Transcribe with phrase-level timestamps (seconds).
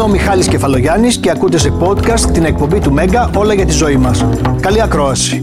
[0.00, 3.72] Είμαι ο Μιχάλης Κεφαλογιάννης και ακούτε σε podcast την εκπομπή του Μέγκα όλα για τη
[3.72, 4.24] ζωή μας.
[4.60, 5.40] Καλή ακρόαση.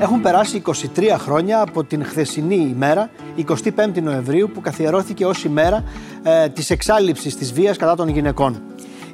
[0.00, 0.72] Έχουν περάσει 23
[1.18, 5.84] χρόνια από την χθεσινή ημέρα, 25 Νοεμβρίου, που καθιερώθηκε ως ημέρα
[6.22, 8.62] ε, της εξάλληψης της βίας κατά των γυναικών.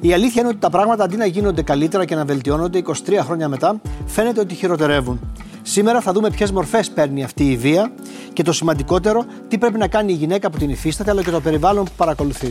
[0.01, 3.47] Η αλήθεια είναι ότι τα πράγματα αντί να γίνονται καλύτερα και να βελτιώνονται 23 χρόνια
[3.47, 5.19] μετά, φαίνεται ότι χειροτερεύουν.
[5.61, 7.91] Σήμερα θα δούμε ποιες μορφές παίρνει αυτή η βία
[8.33, 11.41] και το σημαντικότερο, τι πρέπει να κάνει η γυναίκα που την υφίσταται, αλλά και το
[11.41, 12.47] περιβάλλον που παρακολουθεί.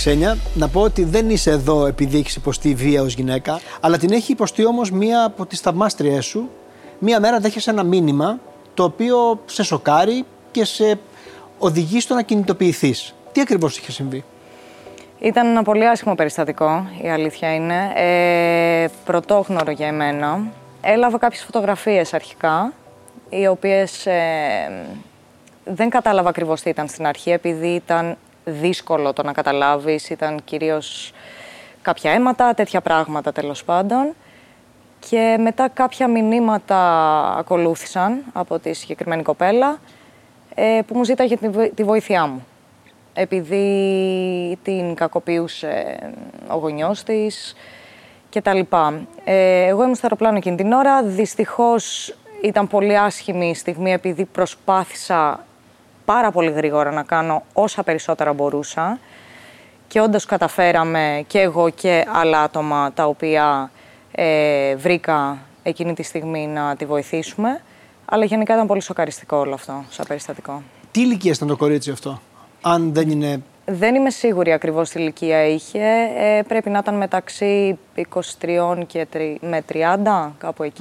[0.00, 4.12] Ξένια, να πω ότι δεν είσαι εδώ επειδή έχεις υποστεί βία ως γυναίκα, αλλά την
[4.12, 6.50] έχει υποστεί όμως μία από τις θαυμάστριές σου.
[6.98, 8.38] Μία μέρα δέχεσαι ένα μήνυμα
[8.74, 10.98] το οποίο σε σοκάρει και σε
[11.58, 13.14] οδηγεί στο να κινητοποιηθείς.
[13.32, 14.24] Τι ακριβώς είχε συμβεί;
[15.18, 17.92] Ήταν ένα πολύ άσχημο περιστατικό, η αλήθεια είναι.
[17.94, 20.42] Ε, πρωτόγνωρο για εμένα.
[20.80, 22.72] Έλαβα κάποιες φωτογραφίες αρχικά,
[23.28, 24.20] οι οποίες ε,
[25.64, 31.12] δεν κατάλαβα ακριβώς τι ήταν στην αρχή, επειδή ήταν δύσκολο το να καταλάβεις, ήταν κυρίως
[31.82, 34.14] κάποια αίματα, τέτοια πράγματα τέλος πάντων.
[35.08, 36.78] Και μετά κάποια μηνύματα
[37.36, 39.78] ακολούθησαν από τη συγκεκριμένη κοπέλα
[40.54, 41.36] ε, που μου ζήταγε
[41.74, 42.46] τη βοήθειά μου.
[43.12, 45.98] Επειδή την κακοποιούσε
[46.48, 47.54] ο γονιός της
[48.28, 49.06] και τα λοιπά.
[49.24, 51.02] Ε, εγώ ήμουν στο αεροπλάνο εκείνη την ώρα.
[51.02, 55.44] Δυστυχώς ήταν πολύ άσχημη η στιγμή επειδή προσπάθησα
[56.12, 58.98] πάρα πολύ γρήγορα να κάνω όσα περισσότερα μπορούσα
[59.88, 63.70] και όντως καταφέραμε και εγώ και άλλα άτομα τα οποία
[64.12, 67.60] ε, βρήκα εκείνη τη στιγμή να τη βοηθήσουμε.
[68.04, 70.62] Αλλά γενικά ήταν πολύ σοκαριστικό όλο αυτό, σαν περιστατικό.
[70.90, 72.20] Τι ηλικία ήταν το κορίτσι αυτό,
[72.60, 73.42] αν δεν είναι...
[73.64, 75.84] Δεν είμαι σίγουρη ακριβώς τι ηλικία είχε.
[76.18, 77.78] Ε, πρέπει να ήταν μεταξύ
[78.40, 79.06] 23 και
[79.40, 80.72] με 30, κάπου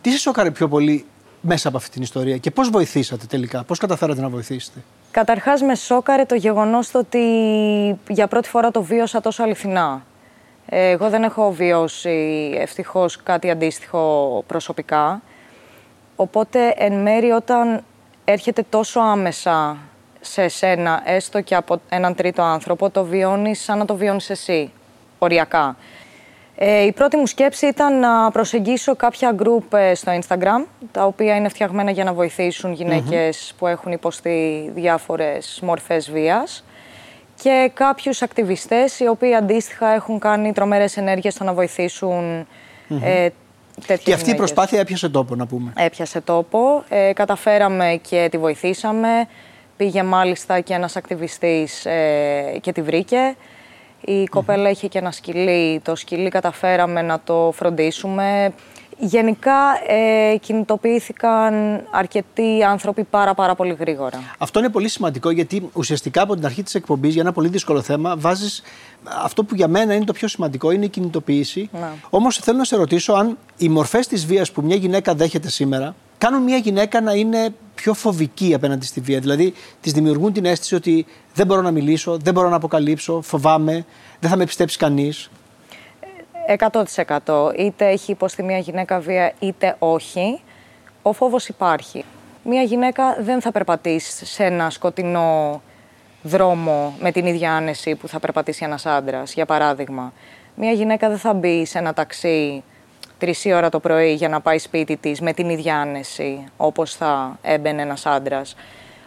[0.00, 1.04] Τι σε σοκάρει πιο πολύ
[1.46, 4.78] μέσα από αυτή την ιστορία και πώς βοηθήσατε τελικά, πώς καταφέρατε να βοηθήσετε;
[5.10, 7.20] Καταρχάς με σόκαρε το γεγονός το ότι
[8.08, 10.02] για πρώτη φορά το βίωσα τόσο αληθινά.
[10.66, 15.22] Εγώ δεν έχω βιώσει ευτυχώς κάτι αντίστοιχο προσωπικά.
[16.16, 17.84] Οπότε εν μέρει όταν
[18.24, 19.76] έρχεται τόσο άμεσα
[20.20, 24.72] σε εσένα, έστω και από έναν τρίτο άνθρωπο, το βιώνεις σαν να το βιώνεις εσύ,
[25.18, 25.76] οριακά.
[26.56, 31.36] Ε, η πρώτη μου σκέψη ήταν να προσεγγίσω κάποια group ε, στο Instagram, τα οποία
[31.36, 32.76] είναι φτιαγμένα για να βοηθήσουν
[33.58, 36.64] που έχουν υποστεί διάφορες μορφές βίας
[37.42, 42.46] και κάποιους ακτιβιστές οι οποίοι αντίστοιχα έχουν κάνει τρομερές ενέργειες στο να βοηθήσουν
[42.90, 43.02] mm-hmm.
[43.02, 43.28] ε,
[43.96, 45.72] Και αυτή η προσπάθεια έπιασε τόπο, να πούμε.
[45.76, 46.84] Έπιασε τόπο.
[46.88, 49.28] Ε, καταφέραμε και τη βοηθήσαμε.
[49.76, 53.36] Πήγε μάλιστα και ένας ακτιβιστής ε, και τη βρήκε.
[54.06, 55.80] Η κοπέλα είχε και ένα σκυλί.
[55.84, 58.52] Το σκυλί καταφέραμε να το φροντίσουμε.
[58.98, 59.54] Γενικά
[59.86, 64.22] ε, κινητοποιήθηκαν αρκετοί άνθρωποι πάρα πάρα πολύ γρήγορα.
[64.38, 67.82] Αυτό είναι πολύ σημαντικό γιατί ουσιαστικά από την αρχή της εκπομπής για ένα πολύ δύσκολο
[67.82, 68.62] θέμα βάζεις
[69.24, 71.68] αυτό που για μένα είναι το πιο σημαντικό είναι η κινητοποίηση.
[71.72, 71.88] Ναι.
[72.10, 75.94] Όμως θέλω να σε ρωτήσω αν οι μορφές της βίας που μια γυναίκα δέχεται σήμερα
[76.18, 79.20] κάνουν μια γυναίκα να είναι πιο φοβική απέναντι στη βία.
[79.20, 83.84] Δηλαδή, της δημιουργούν την αίσθηση ότι δεν μπορώ να μιλήσω, δεν μπορώ να αποκαλύψω, φοβάμαι,
[84.20, 85.30] δεν θα με πιστέψει κανείς.
[87.26, 87.52] 100%.
[87.58, 90.40] Είτε έχει υποστεί μια γυναίκα βία, είτε όχι.
[91.02, 92.04] Ο φόβος υπάρχει.
[92.44, 95.60] Μια γυναίκα δεν θα περπατήσει σε ένα σκοτεινό
[96.22, 100.12] δρόμο με την ίδια άνεση που θα περπατήσει ένας άντρας, για παράδειγμα.
[100.54, 102.62] Μια γυναίκα δεν θα μπει σε ένα ταξί
[103.18, 107.38] τρεις ώρα το πρωί για να πάει σπίτι της με την ίδια άνεση όπως θα
[107.42, 108.56] έμπαινε ένας άντρας.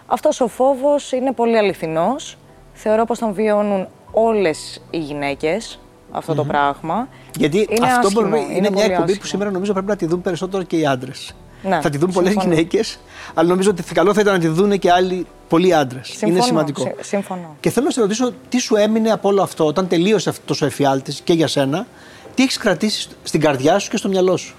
[0.05, 2.37] Αυτός ο φόβος είναι πολύ αληθινός.
[2.73, 5.79] Θεωρώ πως τον βιώνουν όλες οι γυναίκες
[6.11, 7.07] αυτό το πράγμα.
[7.37, 10.21] Γιατί είναι αυτό άσχημο, είναι, είναι μια εκπομπή που σήμερα νομίζω πρέπει να τη δουν
[10.21, 11.33] περισσότερο και οι άντρες.
[11.63, 12.99] Ναι, θα τη δουν πολλές γυναίκες,
[13.33, 16.21] αλλά νομίζω ότι καλό θα ήταν να τη δουν και άλλοι πολλοί άντρες.
[16.21, 16.93] Είναι σημαντικό.
[16.99, 17.55] Συμφωνώ.
[17.59, 20.65] Και θέλω να σε ρωτήσω τι σου έμεινε από όλο αυτό όταν τελείωσε αυτό ο
[20.65, 21.87] εφιάλτη και για σένα
[22.35, 24.55] τι έχεις κρατήσει στην καρδιά σου και στο μυαλό σου;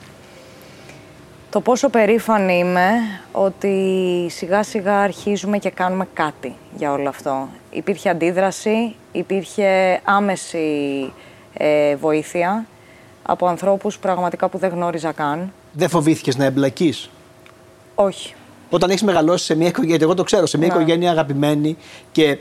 [1.50, 2.90] Το πόσο περήφανη είμαι
[3.32, 7.48] ότι σιγά σιγά αρχίζουμε και κάνουμε κάτι για όλο αυτό.
[7.70, 11.12] Υπήρχε αντίδραση, υπήρχε άμεση
[11.58, 12.66] ε, βοήθεια
[13.22, 15.52] από ανθρώπους πραγματικά που δεν γνώριζα καν.
[15.72, 17.10] Δεν φοβήθηκες να εμπλακείς;
[17.94, 18.34] Όχι.
[18.70, 20.74] Όταν έχεις μεγαλώσει σε μια οικογένεια, εγώ το ξέρω, σε μια Ναι.
[20.74, 21.76] οικογένεια αγαπημένη
[22.12, 22.38] και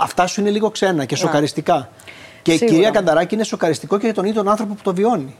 [0.00, 1.88] αυτά σου είναι λίγο ξένα και σοκαριστικά.
[2.42, 2.72] Και Σίγουρα.
[2.72, 5.34] κυρία Κανταράκη είναι σοκαριστικό και για τον ίδιο τον άνθρωπο που το βιώνει.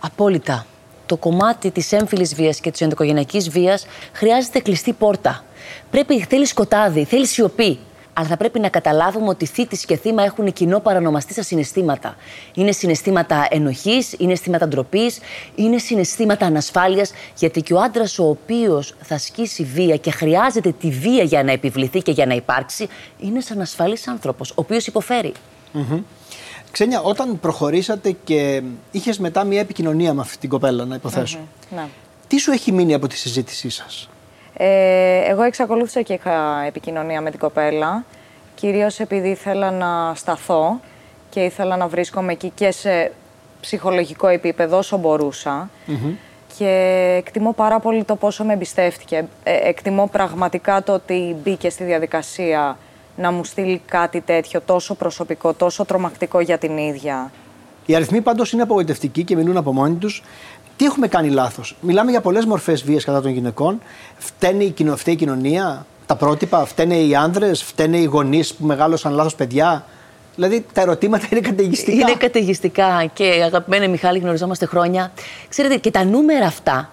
[0.00, 0.66] Απόλυτα.
[1.06, 5.44] Το κομμάτι της έμφυλης βίας και της ενδοικογενειακή βίας χρειάζεται κλειστή πόρτα.
[5.90, 7.78] Πρέπει, θέλεις σκοτάδι, θέλεις σιωπή.
[8.12, 12.16] Αλλά θα πρέπει να καταλάβουμε ότι θήτη και θύμα έχουν κοινό παρανομαστή στα συναισθήματα.
[12.54, 15.18] Είναι συναισθήματα ενοχής, είναι συναισθήματα ντροπής,
[15.54, 20.90] είναι συναισθήματα ανασφάλειας, γιατί και ο άντρας ο οποίος θα ασκήσει βία και χρειάζεται τη
[20.90, 25.32] βία για να επιβληθεί και για να υπάρξει, είναι ένα ανασφαλή άνθρωπος, ο οποίος υποφέρει.
[26.70, 31.38] Ξένια, όταν προχωρήσατε και είχες μετά μια επικοινωνία με αυτή την κοπέλα, να υποθέσω.
[31.74, 31.84] Ναι.
[32.26, 34.08] Τι σου έχει μείνει από τη συζήτησή σας,
[34.62, 38.04] Ε, εγώ εξακολούθησα και είχα επικοινωνία με την κοπέλα,
[38.54, 40.80] κυρίως επειδή ήθελα να σταθώ
[41.30, 43.12] και ήθελα να βρίσκομαι εκεί και σε
[43.60, 45.70] ψυχολογικό επίπεδο όσο μπορούσα.
[46.56, 49.24] Και εκτιμώ πάρα πολύ το πόσο με εμπιστεύτηκε.
[49.42, 52.78] Ε, εκτιμώ πραγματικά το ότι μπήκε στη διαδικασία
[53.16, 57.30] να μου στείλει κάτι τέτοιο τόσο προσωπικό, τόσο τρομακτικό για την ίδια.
[57.86, 60.22] Οι αριθμοί πάντως είναι απογοητευτικοί και μιλούν από μόνοι τους.
[60.80, 63.80] Τι έχουμε κάνει λάθος; Μιλάμε για πολλές μορφές βίας κατά των γυναικών.
[64.18, 68.64] Φταίνει η, κοινο, φταίει η κοινωνία, τα πρότυπα, φταίνε οι άνδρες, φταίνε οι γονείς που
[68.64, 69.84] μεγάλωσαν λάθος παιδιά.
[70.34, 71.92] Δηλαδή τα ερωτήματα είναι καταιγιστικά.
[71.92, 75.12] Είναι καταιγιστικά και αγαπημένοι Μιχάλη, γνωριζόμαστε χρόνια.
[75.48, 76.90] Ξέρετε, και τα νούμερα αυτά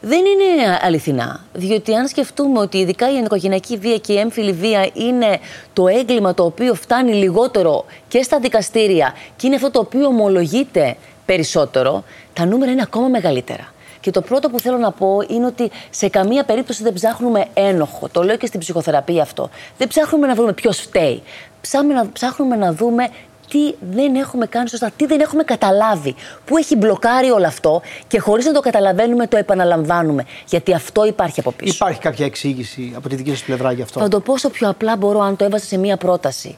[0.00, 1.44] δεν είναι αληθινά.
[1.52, 5.38] Διότι αν σκεφτούμε ότι ειδικά η ενδοικογενειακή βία και η έμφυλη βία είναι
[5.72, 10.96] το έγκλημα το οποίο φτάνει λιγότερο και στα δικαστήρια και είναι αυτό το οποίο ομολογείται
[11.26, 13.74] περισσότερο, τα νούμερα είναι ακόμα μεγαλύτερα.
[14.00, 18.08] Και το πρώτο που θέλω να πω είναι ότι σε καμία περίπτωση δεν ψάχνουμε ένοχο.
[18.08, 19.50] Το λέω και στην ψυχοθεραπεία αυτό.
[19.78, 21.22] Δεν ψάχνουμε να βρούμε ποιος φταίει.
[21.60, 23.08] Ψάχνουμε να, ψάχνουμε να δούμε
[23.50, 26.14] τι δεν έχουμε κάνει σωστά, τι δεν έχουμε καταλάβει,
[26.44, 30.24] πού έχει μπλοκάρει όλο αυτό και χωρίς να το καταλαβαίνουμε το επαναλαμβάνουμε.
[30.48, 31.72] Γιατί αυτό υπάρχει από πίσω.
[31.74, 34.68] Υπάρχει κάποια εξήγηση από τη δική σας πλευρά γι' αυτό; Θα το πω όσο πιο
[34.68, 36.56] απλά μπορώ, αν το έβαζα σε μία πρόταση.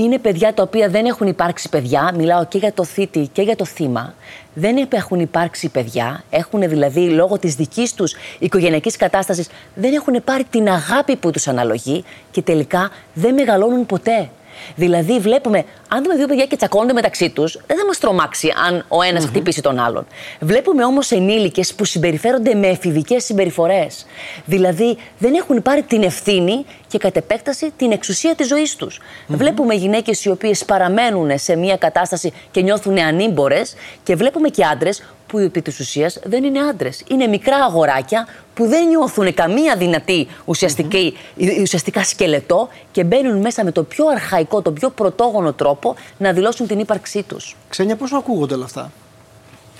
[0.00, 3.56] Είναι παιδιά τα οποία δεν έχουν υπάρξει παιδιά, μιλάω και για το θήτη και για
[3.56, 4.14] το θύμα.
[4.54, 10.44] Δεν έχουν υπάρξει παιδιά, έχουν δηλαδή λόγω της δικής τους οικογενειακής κατάστασης, δεν έχουν πάρει
[10.44, 14.28] την αγάπη που τους αναλογεί και τελικά δεν μεγαλώνουν ποτέ.
[14.74, 18.84] Δηλαδή, βλέπουμε, αν δούμε δύο παιδιά και τσακώνονται μεταξύ τους, δεν θα μας τρομάξει αν
[18.88, 20.06] ο ενα χτυπήσει τον άλλον.
[20.40, 24.06] Βλέπουμε όμως ενήλικες που συμπεριφέρονται με εφηβικές συμπεριφορές.
[24.44, 29.00] Δηλαδή, δεν έχουν πάρει την ευθύνη και κατ' επέκταση την εξουσία της ζωής τους.
[29.26, 35.02] Βλέπουμε γυναίκες οι οποίες παραμένουν σε μια κατάσταση και νιώθουν ανήμπορες και βλέπουμε και άντρες
[35.28, 37.02] που επί της ουσίας δεν είναι άντρες.
[37.08, 41.16] Είναι μικρά αγοράκια που δεν νιώθουν καμία δυνατή ουσιαστική,
[41.60, 46.66] ουσιαστικά σκελετό και μπαίνουν μέσα με το πιο αρχαϊκό, το πιο πρωτόγονο τρόπο να δηλώσουν
[46.66, 47.56] την ύπαρξή τους.
[47.68, 48.90] Ξένια, πώς ακούγονται όλα αυτά;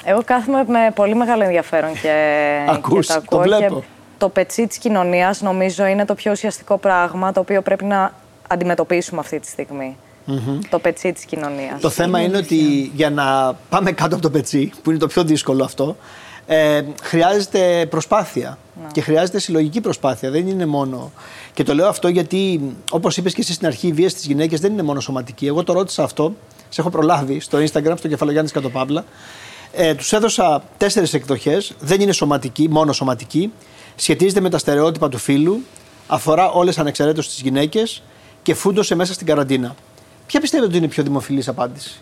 [0.04, 2.12] Εγώ κάθομαι με πολύ μεγάλο ενδιαφέρον και,
[2.74, 3.56] Ακούς, και τα το ακούω.
[3.56, 3.74] βλέπω.
[3.80, 3.86] Και
[4.18, 8.12] το πετσί της κοινωνίας νομίζω είναι το πιο ουσιαστικό πράγμα το οποίο πρέπει να
[8.48, 9.48] αντιμετωπίσουμε αυτή τη
[10.28, 11.80] στιγμη Το πετσί της κοινωνίας.
[11.80, 15.24] Το θέμα είναι ότι για να πάμε κάτω από το πετσί, που είναι το πιο
[15.24, 15.96] δύσκολο αυτό,
[16.46, 18.58] ε, χρειάζεται προσπάθεια.
[18.92, 20.30] Και χρειάζεται συλλογική προσπάθεια.
[20.30, 21.12] Δεν είναι μόνο.
[21.52, 22.60] Και το λέω αυτό γιατί,
[22.90, 25.46] όπως είπες και εσύ στην αρχή, η βία στις γυναίκες δεν είναι μόνο σωματική.
[25.46, 26.34] Εγώ το ρώτησα αυτό,
[26.68, 29.04] σε έχω προλάβει στο Instagram, στο κεφαλογιάννης Κατοπαύλα.
[29.72, 31.72] Ε, Τους έδωσα τέσσερις εκδοχές.
[31.80, 33.52] Δεν είναι σωματική, μόνο σωματική.
[33.96, 35.60] Σχετίζεται με τα στερεότυπα του φίλου.
[36.06, 38.02] Αφορά όλες ανεξαιρέτως τις γυναίκες
[38.42, 39.74] και φούντωσε μέσα στην καραντίνα.
[40.28, 42.00] Ποια πιστεύετε ότι είναι η πιο δημοφιλής απάντηση;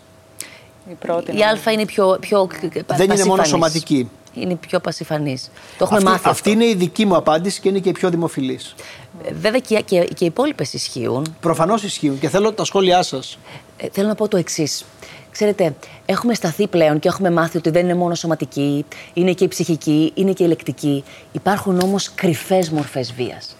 [0.91, 1.37] Η πρώτη.
[1.37, 2.17] Η Α είναι πιο.
[2.19, 3.47] πιο Δεν είναι μόνο πασιφανής.
[3.47, 4.09] σωματική.
[4.33, 5.51] Είναι πιο πασιφανής.
[5.77, 6.29] Το έχουμε Αυτή, μάθει.
[6.29, 6.49] αυτή αυτό.
[6.49, 8.75] είναι η δική μου απάντηση και είναι και η πιο δημοφιλής.
[9.23, 11.35] Ε, Βέβαια και, και, και οι υπόλοιπες ισχύουν.
[11.39, 13.37] Προφανώς ισχύουν και θέλω τα σχόλιά σας.
[13.77, 14.85] Ε, θέλω να πω το εξής.
[15.31, 19.47] Ξέρετε, έχουμε σταθεί πλέον και έχουμε μάθει ότι δεν είναι μόνο σωματική, είναι και η
[19.47, 21.03] ψυχική, είναι και η λεκτική.
[21.31, 23.55] Υπάρχουν όμως κρυφές μορφές βίας.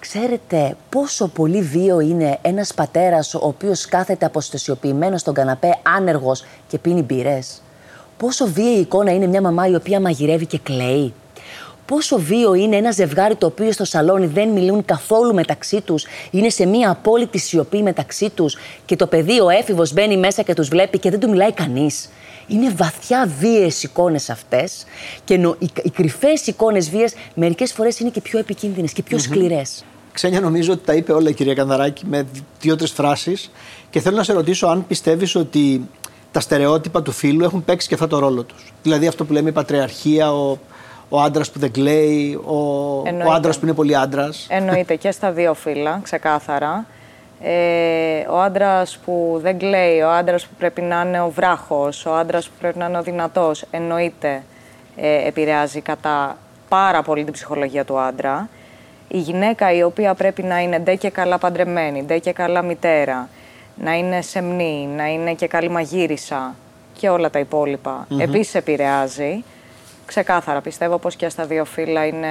[0.00, 6.78] Ξέρετε πόσο πολύ βίο είναι ένας πατέρας ο οποίος κάθεται αποστασιοποιημένος στον καναπέ άνεργος και
[6.78, 7.62] πίνει μπυρές.
[8.16, 11.12] Πόσο βίαιη εικόνα είναι μια μαμά η οποία μαγειρεύει και κλαίει;
[11.86, 16.48] Πόσο βίο είναι ένα ζευγάρι το οποίο στο σαλόνι δεν μιλούν καθόλου μεταξύ τους, είναι
[16.48, 20.68] σε μία απόλυτη σιωπή μεταξύ τους και το παιδί, ο έφηβος, μπαίνει μέσα και τους
[20.68, 22.08] βλέπει και δεν του μιλάει κανείς;
[22.50, 24.84] Είναι βαθιά βίαιες εικόνες αυτές
[25.24, 29.18] και νο, οι, οι κρυφές εικόνες βία μερικές φορές είναι και πιο επικίνδυνες και πιο
[29.18, 29.84] σκληρές.
[30.12, 32.26] Ξένια, νομίζω ότι τα είπε όλα η κυρία Κανδαράκη με
[32.60, 33.50] δύο-τρεις φράσεις.
[33.90, 35.88] Και θέλω να σε ρωτήσω αν πιστεύεις ότι
[36.32, 38.72] τα στερεότυπα του φίλου έχουν παίξει και αυτά το ρόλο τους.
[38.82, 40.58] Δηλαδή αυτό που λέμε η πατριαρχία, ο,
[41.08, 43.34] ο άντρας που δεν κλαίει, ο, ο Εννοείται.
[43.34, 44.46] άντρας που είναι πολύ άντρας.
[44.50, 46.86] Εννοείται και στα δύο φύλλα, ξεκάθαρα.
[47.42, 52.14] Ε, ο άντρας που δεν κλαίει, ο άντρας που πρέπει να είναι ο βράχος, ο
[52.14, 54.42] άντρας που πρέπει να είναι ο δυνατός, εννοείται
[54.96, 56.36] ε, επηρεάζει κατά
[56.68, 58.48] πάρα πολύ την ψυχολογία του άντρα.
[59.08, 63.28] Η γυναίκα η οποία πρέπει να είναι ντε και καλά παντρεμένη, ντε και καλά μητέρα,
[63.74, 66.54] να είναι σεμνή, να είναι και καλή μαγείρισα
[66.98, 69.44] και όλα τα υπόλοιπα, mm επίσης επηρεάζει.
[70.10, 72.28] Ξεκάθαρα πιστεύω πως και στα δύο φύλλα είναι.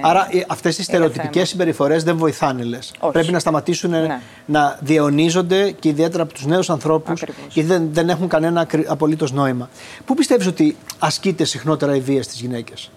[0.00, 2.92] Άρα ε, αυτές οι στερεοτυπικές συμπεριφορές δεν βοηθάνε, λες.
[3.12, 4.20] Πρέπει να σταματήσουν ναι.
[4.46, 9.68] να διαιωνίζονται και ιδιαίτερα από τους νέους ανθρώπους, γιατί δεν, δεν έχουν κανένα απολύτως νόημα.
[10.04, 12.90] Πού πιστεύεις ότι ασκείται συχνότερα η βία στις γυναίκες,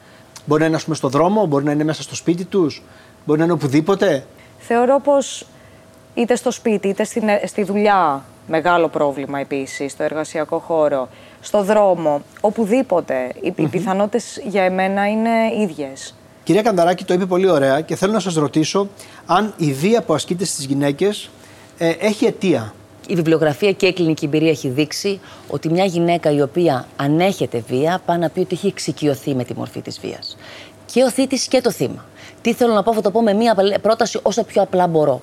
[0.45, 2.83] Μπορεί να είναι, ας πούμε, στο δρόμο, μπορεί να είναι μέσα στο σπίτι τους,
[3.25, 4.25] μπορεί να είναι οπουδήποτε;
[4.59, 5.45] Θεωρώ πως
[6.13, 7.03] είτε στο σπίτι είτε
[7.45, 11.09] στη δουλειά μεγάλο πρόβλημα επίσης, στο εργασιακό χώρο
[11.41, 13.31] στο δρόμο, οπουδήποτε.
[13.41, 15.29] Οι, mm πιθανότητες για εμένα είναι
[15.61, 16.15] ίδιες.
[16.43, 18.87] Κυρία Κανταράκη το είπε πολύ ωραία και θέλω να σας ρωτήσω
[19.25, 21.29] αν η βία που ασκείται στις γυναίκες
[21.77, 22.73] ε, έχει αιτία.
[23.07, 28.01] Η βιβλιογραφία και η κλινική εμπειρία έχει δείξει ότι μια γυναίκα η οποία ανέχεται βία
[28.05, 30.37] πάει να πει ότι έχει εξοικειωθεί με τη μορφή της βίας.
[30.85, 32.05] Και ο θήτης και το θύμα.
[32.41, 35.21] Τι θέλω να πω, θα το πω με μια πρόταση όσο πιο απλά μπορώ.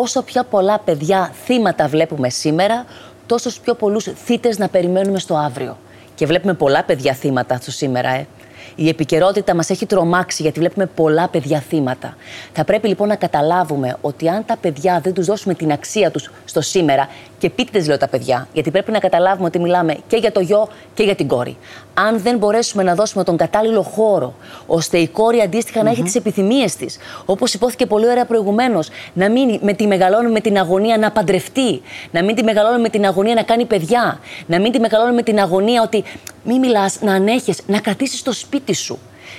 [0.00, 2.84] Όσο πιο πολλά παιδιά θύματα βλέπουμε σήμερα,
[3.26, 5.76] τόσο πιο πολλούς θύτες να περιμένουμε στο αύριο.
[6.14, 8.26] Και βλέπουμε πολλά παιδιά θύματα στο σήμερα, ε.
[8.74, 12.16] Η επικαιρότητα μας έχει τρομάξει γιατί βλέπουμε πολλά παιδιά θύματα.
[12.52, 16.30] Θα πρέπει λοιπόν να καταλάβουμε ότι αν τα παιδιά δεν τους δώσουμε την αξία τους
[16.44, 20.32] στο σήμερα, και πείτε λέω τα παιδιά, γιατί πρέπει να καταλάβουμε ότι μιλάμε και για
[20.32, 21.56] το γιο και για την κόρη.
[21.94, 24.34] Αν δεν μπορέσουμε να δώσουμε τον κατάλληλο χώρο,
[24.66, 29.30] ώστε η κόρη αντίστοιχα να έχει τις επιθυμίες της, όπως υπόθηκε πολύ ωραία προηγουμένως, να
[29.30, 33.06] μην με τη μεγαλώνουμε με την αγωνία να παντρευτεί, να μην τη μεγαλώνουμε με την
[33.06, 36.04] αγωνία να κάνει παιδιά, να μην τη μεγαλώνουμε με την αγωνία ότι
[36.44, 38.98] μην μιλάς, να ανέχεις, να κρατήσεις το σπίτι σου.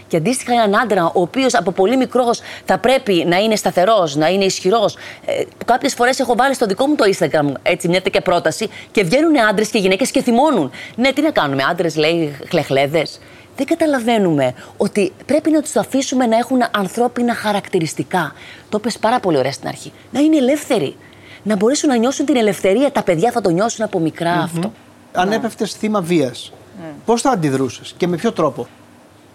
[0.09, 4.27] Και αντίστοιχα έναν άντρα, ο οποίος από πολύ μικρός θα πρέπει να είναι σταθερός, να
[4.27, 4.97] είναι ισχυρός.
[5.25, 9.03] Ε, Κάποιες φορές έχω βάλει στο δικό μου το Instagram έτσι μια τέτοια πρόταση και
[9.03, 10.71] βγαίνουν άντρες και γυναίκες και θυμώνουν.
[10.95, 13.19] Ναι, τι να κάνουμε, άντρες λέει χλεχλέδες.
[13.55, 18.33] Δεν καταλαβαίνουμε ότι πρέπει να τους αφήσουμε να έχουν ανθρώπινα χαρακτηριστικά.
[18.69, 19.91] Το πες πάρα πολύ ωραία στην αρχή.
[20.11, 20.95] Να είναι ελεύθεροι.
[21.43, 22.91] Να μπορέσουν να νιώσουν την ελευθερία.
[22.91, 24.73] Τα παιδιά θα το νιώσουν από αυτό.
[25.13, 26.93] Αν έπεφτες θύμα βίας, mm.
[27.05, 28.67] πώς θα αντιδρούσες και με ποιο τρόπο;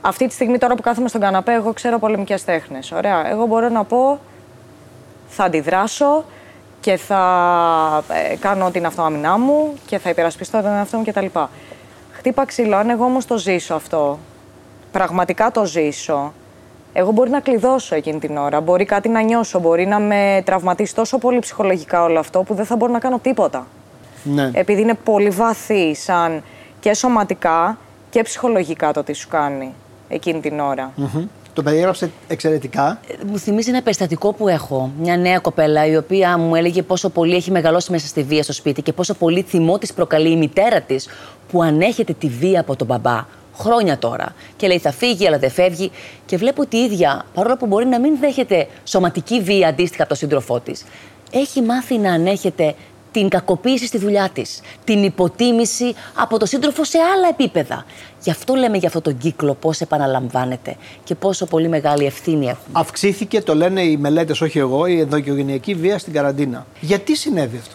[0.07, 2.93] Αυτή τη στιγμή τώρα που κάθομαι στον καναπέ, εγώ ξέρω πολεμικές τέχνες.
[2.93, 3.31] Ωραία.
[3.31, 4.19] Εγώ μπορώ να πω,
[5.29, 6.25] θα αντιδράσω
[6.81, 11.27] και θα ε, κάνω την αυτοάμυνά μου και θα υπερασπιστώ τον εαυτό μου κτλ.
[12.13, 14.19] Χτύπα ξύλο, αν εγώ όμως το ζήσω αυτό,
[14.93, 16.33] πραγματικά το ζήσω,
[16.93, 20.95] εγώ μπορεί να κλειδώσω εκείνη την ώρα, μπορεί κάτι να νιώσω, μπορεί να με τραυματίσει
[20.95, 23.67] τόσο πολύ ψυχολογικά όλο αυτό που δεν θα μπορώ να κάνω τίποτα.
[24.25, 24.51] Ναι.
[24.53, 26.43] Επειδή είναι πολύ βαθύ σαν
[26.81, 27.79] και σωματικά
[28.11, 29.75] και ψυχολογικά το τι σου κάνει
[30.09, 30.93] εκείνη την ωρα
[31.53, 33.01] Το περιέγραψε εξαιρετικά.
[33.09, 34.91] Ε, μου θυμίζει ένα περιστατικό που έχω.
[35.01, 38.53] Μια νέα κοπέλα η οποία μου έλεγε πόσο πολύ έχει μεγαλώσει μέσα στη βία στο
[38.53, 41.09] σπίτι και πόσο πολύ θυμό της προκαλεί η μητέρα της
[41.51, 43.27] που ανέχεται τη βία από τον μπαμπά.
[43.57, 44.35] Χρόνια τώρα.
[44.57, 45.91] Και λέει θα φύγει, αλλά δεν φεύγει.
[46.27, 50.09] Και βλέπω ότι η ίδια, παρόλο που μπορεί να μην δέχεται σωματική βία αντίστοιχα από
[50.09, 50.85] τον σύντροφό της,
[51.33, 52.75] έχει μάθει να ανέχεται
[53.15, 57.85] την κακοποίηση στη δουλειά της, την υποτίμηση από τον σύντροφο σε άλλα επίπεδα.
[58.23, 62.69] Γι' αυτό λέμε για αυτό τον κύκλο πώς επαναλαμβάνεται και πόσο πολύ μεγάλη ευθύνη έχουμε.
[62.73, 66.67] Αυξήθηκε, το λένε οι μελέτες, όχι εγώ, η ενδοκιογενειακή βία στην καραντίνα.
[66.81, 67.75] Γιατί συνέβη αυτό;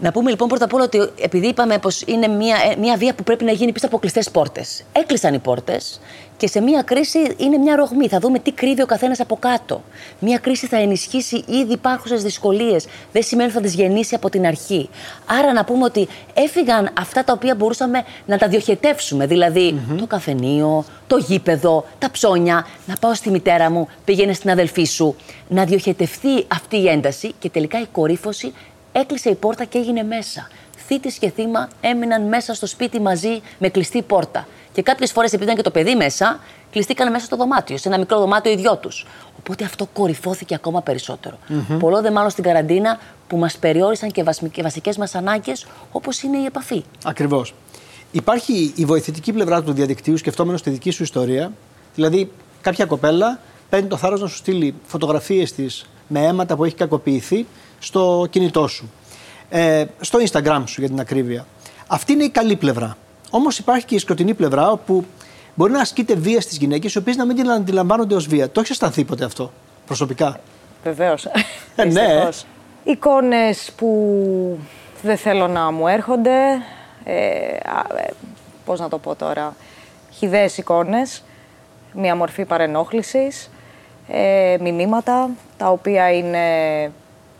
[0.00, 3.14] Να πούμε λοιπόν πρώτα απ' όλα ότι επειδή είπαμε πως είναι μια, ε, μια βία
[3.14, 4.84] που πρέπει να γίνει πίσω από κλειστές πόρτες.
[4.92, 6.00] Έκλεισαν οι πόρτες
[6.40, 8.08] και σε μια κρίση είναι μια ρογμή.
[8.08, 9.82] Θα δούμε τι κρύβει ο καθένας από κάτω.
[10.18, 12.86] Μια κρίση θα ενισχύσει ήδη υπάρχουσες δυσκολίες.
[13.12, 14.88] Δεν σημαίνει ότι θα τις γεννήσει από την αρχή.
[15.26, 19.26] Άρα να πούμε ότι έφυγαν αυτά τα οποία μπορούσαμε να τα διοχετεύσουμε.
[19.26, 22.66] Δηλαδή το καφενείο, το γήπεδο, τα ψώνια.
[22.86, 25.16] Να πάω στη μητέρα μου, πήγαινε στην αδελφή σου.
[25.48, 28.52] Να διοχετευτεί αυτή η ένταση και τελικά η κορύφωση
[28.92, 30.48] έκλεισε η πόρτα και έγινε μέσα.
[30.86, 34.46] Θήτης και θύμα έμειναν μέσα στο σπίτι μαζί με κλειστή πόρτα.
[34.72, 37.98] Και κάποιες φορές, επειδή ήταν και το παιδί μέσα, κλειστήκαν μέσα στο δωμάτιο, σε ένα
[37.98, 39.06] μικρό δωμάτιο οι δυο τους.
[39.38, 41.38] Οπότε αυτό κορυφώθηκε ακόμα περισσότερο.
[41.48, 41.76] Mm-hmm.
[41.78, 42.98] Πολλό δε μάλλον στην καραντίνα
[43.28, 46.84] που μας περιόρισαν και βασικές μας ανάγκες, όπως είναι η επαφή.
[47.04, 47.54] Ακριβώς.
[48.10, 51.52] Υπάρχει η βοηθητική πλευρά του διαδικτύου, σκεφτόμενος τη δική σου ιστορία.
[51.94, 56.74] Δηλαδή, κάποια κοπέλα παίρνει το θάρρος να σου στείλει φωτογραφίες της με αίματα που έχει
[56.74, 57.46] κακοποιηθεί
[57.78, 58.90] στο κινητό σου.
[59.48, 61.46] Ε, στο Instagram σου για την ακρίβεια.
[61.86, 62.96] Αυτή είναι η καλή πλευρά.
[63.30, 65.04] Όμως υπάρχει και η σκοτεινή πλευρά όπου
[65.54, 68.50] μπορεί να ασκείται βία στις γυναίκες, οι οποίες να μην την αντιλαμβάνονται ως βία.
[68.50, 69.52] Το έχει αισθανθεί ποτέ αυτό
[69.86, 70.40] προσωπικά;
[70.84, 71.24] Βεβαίως.
[71.76, 72.28] Ε, ναι.
[72.92, 74.58] Εικόνες που
[75.02, 76.38] δεν θέλω να μου έρχονται.
[77.04, 78.10] Ε, ε,
[78.64, 79.54] πώς να το πω τώρα.
[80.10, 81.22] Χιδαίες εικόνες.
[81.94, 83.50] Μία μορφή παρενόχλησης.
[84.08, 86.38] Ε, μηνύματα τα οποία είναι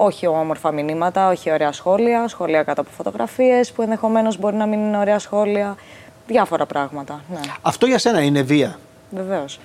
[0.03, 4.81] όχι όμορφα μηνύματα, όχι ωραία σχόλια, σχόλια κάτω από φωτογραφίες που ενδεχομένως μπορεί να μην
[4.81, 5.77] είναι ωραία σχόλια.
[6.27, 7.21] Διάφορα πράγματα.
[7.31, 7.41] Ναι.
[7.63, 8.79] Αυτό για σένα είναι βία;
[9.11, 9.61] Βεβαίως.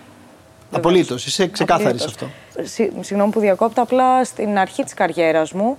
[0.72, 1.26] Απολύτως.
[1.26, 2.28] Είσαι ξεκάθαρης σε αυτό.
[3.02, 5.78] Συγγνώμη που διακόπτω, απλά στην αρχή της καριέρας μου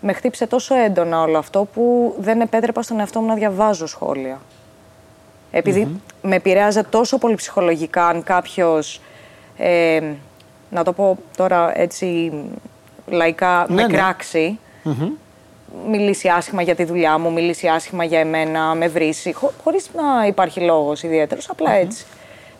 [0.00, 4.40] με χτύπησε τόσο έντονα όλο αυτό που δεν επέτρεπα στον εαυτό μου να διαβάζω σχόλια.
[6.22, 9.00] με επηρέαζε τόσο πολύ ψυχολογικά αν κάποιος.
[9.56, 10.00] Ε,
[10.70, 12.32] να το πω τώρα έτσι
[13.10, 13.96] λαϊκά, ναι, με ναι.
[13.96, 14.58] κράξει.
[15.88, 20.26] Μιλήσει άσχημα για τη δουλειά μου, μιλήσει άσχημα για εμένα, με βρήσει, χω, χωρίς να
[20.26, 21.50] υπάρχει λόγος ιδιαίτερος,
[21.80, 22.04] έτσι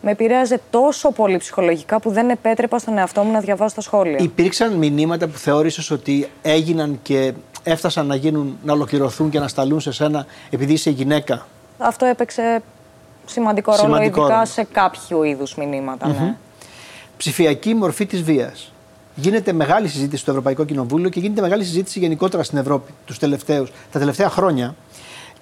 [0.01, 4.17] με επηρέαζε τόσο πολύ ψυχολογικά που δεν επέτρεπα στον εαυτό μου να διαβάσω τα σχόλια.
[4.19, 9.79] Υπήρξαν μηνύματα που θεώρησες ότι έγιναν και έφτασαν να γίνουν, να ολοκληρωθούν και να σταλούν
[9.79, 12.61] σε σένα επειδή είσαι γυναίκα; Αυτό έπαιξε
[13.25, 16.07] σημαντικό, ρόλο, ειδικά σε κάποιου είδους μηνύματα.
[16.07, 16.35] Ναι.
[17.17, 18.71] Ψηφιακή μορφή της βίας.
[19.21, 23.71] Γίνεται μεγάλη συζήτηση στο Ευρωπαϊκό Κοινοβούλιο και γίνεται μεγάλη συζήτηση γενικότερα στην Ευρώπη τους τελευταίους,
[23.91, 24.75] τα τελευταία χρόνια.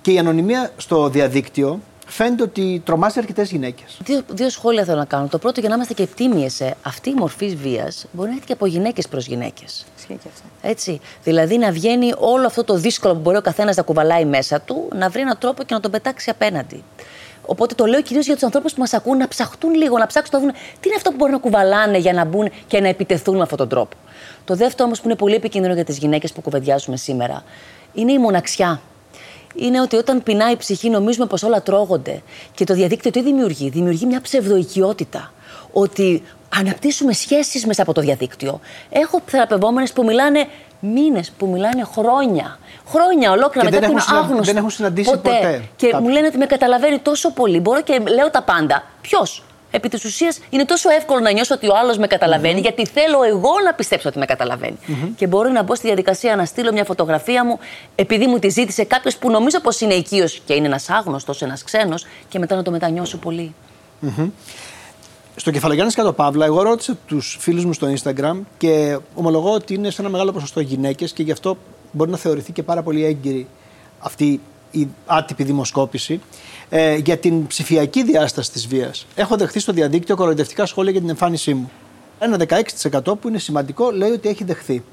[0.01, 3.97] Και η ανωνυμία στο διαδίκτυο φαίνεται ότι τρομάζει αρκετές γυναίκες.
[4.03, 5.27] Δύο, δύο σχόλια θέλω να κάνω.
[5.27, 6.49] Το πρώτο, για να είμαστε και επτήμιε,
[6.81, 9.85] αυτή η μορφή βίας μπορεί να έρθει και από γυναίκες προς γυναίκες.
[10.61, 10.99] Έτσι.
[11.23, 14.87] Δηλαδή να βγαίνει όλο αυτό το δύσκολο που μπορεί ο καθένας να κουβαλάει μέσα του,
[14.95, 16.83] να βρει έναν τρόπο και να τον πετάξει απέναντι.
[17.47, 20.39] Οπότε το λέω κυρίως για τους ανθρώπους που μας ακούν να ψαχτούν λίγο, να ψάξουν
[20.39, 23.35] να δουν τι είναι αυτό που μπορεί να κουβαλάνε για να μπουν και να επιτεθούν
[23.35, 23.95] με αυτόν τον τρόπο.
[24.45, 27.43] Το δεύτερο όμως που είναι πολύ επικίνδυνο για τις γυναίκες που κουβεντιάζουμε σήμερα
[27.93, 28.81] είναι η μοναξιά
[29.55, 32.21] είναι ότι όταν πεινάει η ψυχή, νομίζουμε πως όλα τρώγονται.
[32.53, 35.33] Και το διαδίκτυο τι δημιουργεί, δημιουργεί μια ψευδοοικιότητα.
[35.71, 36.23] Ότι
[36.55, 38.59] αναπτύσσουμε σχέσεις μέσα από το διαδίκτυο.
[38.89, 40.47] Έχω θεραπευόμενες που μιλάνε
[40.79, 42.59] μήνες, που μιλάνε χρόνια.
[42.87, 44.43] Χρόνια ολόκληρα μετά έχουν άγνωστο.
[44.43, 45.29] Δεν έχουν συναντήσει ποτέ.
[45.29, 47.59] ποτέ και μου λένε ότι με καταλαβαίνει τόσο πολύ.
[47.59, 48.83] Μπορώ και λέω τα πάντα.
[49.01, 52.85] Ποιος, επί της ουσίας είναι τόσο εύκολο να νιώσω ότι ο άλλος με καταλαβαινει γιατί
[52.85, 54.77] θέλω εγώ να πιστέψω ότι με καταλαβαίνει.
[55.15, 57.59] Και μπορώ να μπω στη διαδικασία να στείλω μια φωτογραφία μου,
[57.95, 61.63] επειδή μου τη ζήτησε κάποιος που νομίζω πως είναι οικείος και είναι ένας άγνωστος, ένας
[61.63, 63.55] ξένος, και μετά να το μετανιώσω πολύ.
[64.05, 64.29] Mm-hmm.
[65.39, 69.89] Στο κεφαλογιάννη το Παύλα, εγώ ρώτησα τους φίλους μου στο Instagram και ομολογώ ότι είναι
[69.89, 71.57] σε ένα μεγάλο ποσοστό γυναίκες και γι' αυτό
[71.91, 73.47] μπορεί να θεωρηθεί και πάρα πολύ έγκυρη
[73.99, 74.39] αυτή
[74.71, 76.21] η άτυπη δημοσκόπηση
[76.69, 79.05] ε, για την ψηφιακή διάσταση της βίας.
[79.15, 81.71] Έχω δεχθεί στο διαδίκτυο κοροϊδευτικά σχόλια για την εμφάνισή μου.
[82.19, 82.37] Ένα
[83.03, 84.83] 16% που είναι σημαντικό λέει ότι έχει δεχθεί.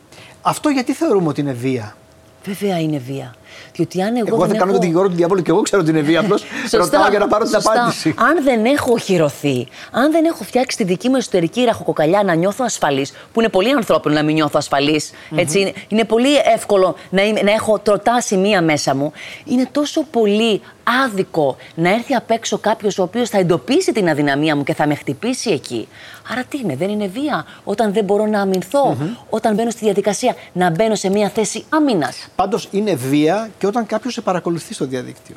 [0.42, 1.96] Αυτό γιατί θεωρούμε ότι είναι βία;
[2.44, 3.34] Βέβαια είναι βία.
[3.74, 4.72] Διότι αν εγώ, εγώ δεν, δεν κάνω έχω...
[4.72, 6.20] τον δικηγόρο του διαβόλου και εγώ ξέρω ότι είναι βία.
[6.20, 6.38] Απλώ
[6.82, 8.14] ρωτάω για να πάρω την απάντηση.
[8.18, 12.64] Αν δεν έχω οχυρωθεί, αν δεν έχω φτιάξει τη δική μου εσωτερική ραχοκοκαλιά να νιώθω
[12.64, 15.38] ασφαλής, που είναι πολύ ανθρώπινο να μην νιώθω ασφαλής, mm-hmm.
[15.38, 19.12] έτσι, είναι, είναι πολύ εύκολο να, είμαι, να έχω τροτά σημεία μέσα μου,
[19.44, 20.60] είναι τόσο πολύ
[21.04, 24.86] άδικο να έρθει απ' έξω κάποιος ο οποίος θα εντοπίσει την αδυναμία μου και θα
[24.86, 25.88] με χτυπήσει εκεί.
[26.32, 27.46] Άρα τι είναι, δεν είναι βία.
[27.64, 29.24] Όταν δεν μπορώ να αμυνθώ, mm-hmm.
[29.30, 32.28] όταν μπαίνω στη διαδικασία να μπαίνω σε μια θέση άμυνας.
[32.36, 35.36] Πάντως είναι βία και όταν κάποιος σε παρακολουθεί στο διαδίκτυο.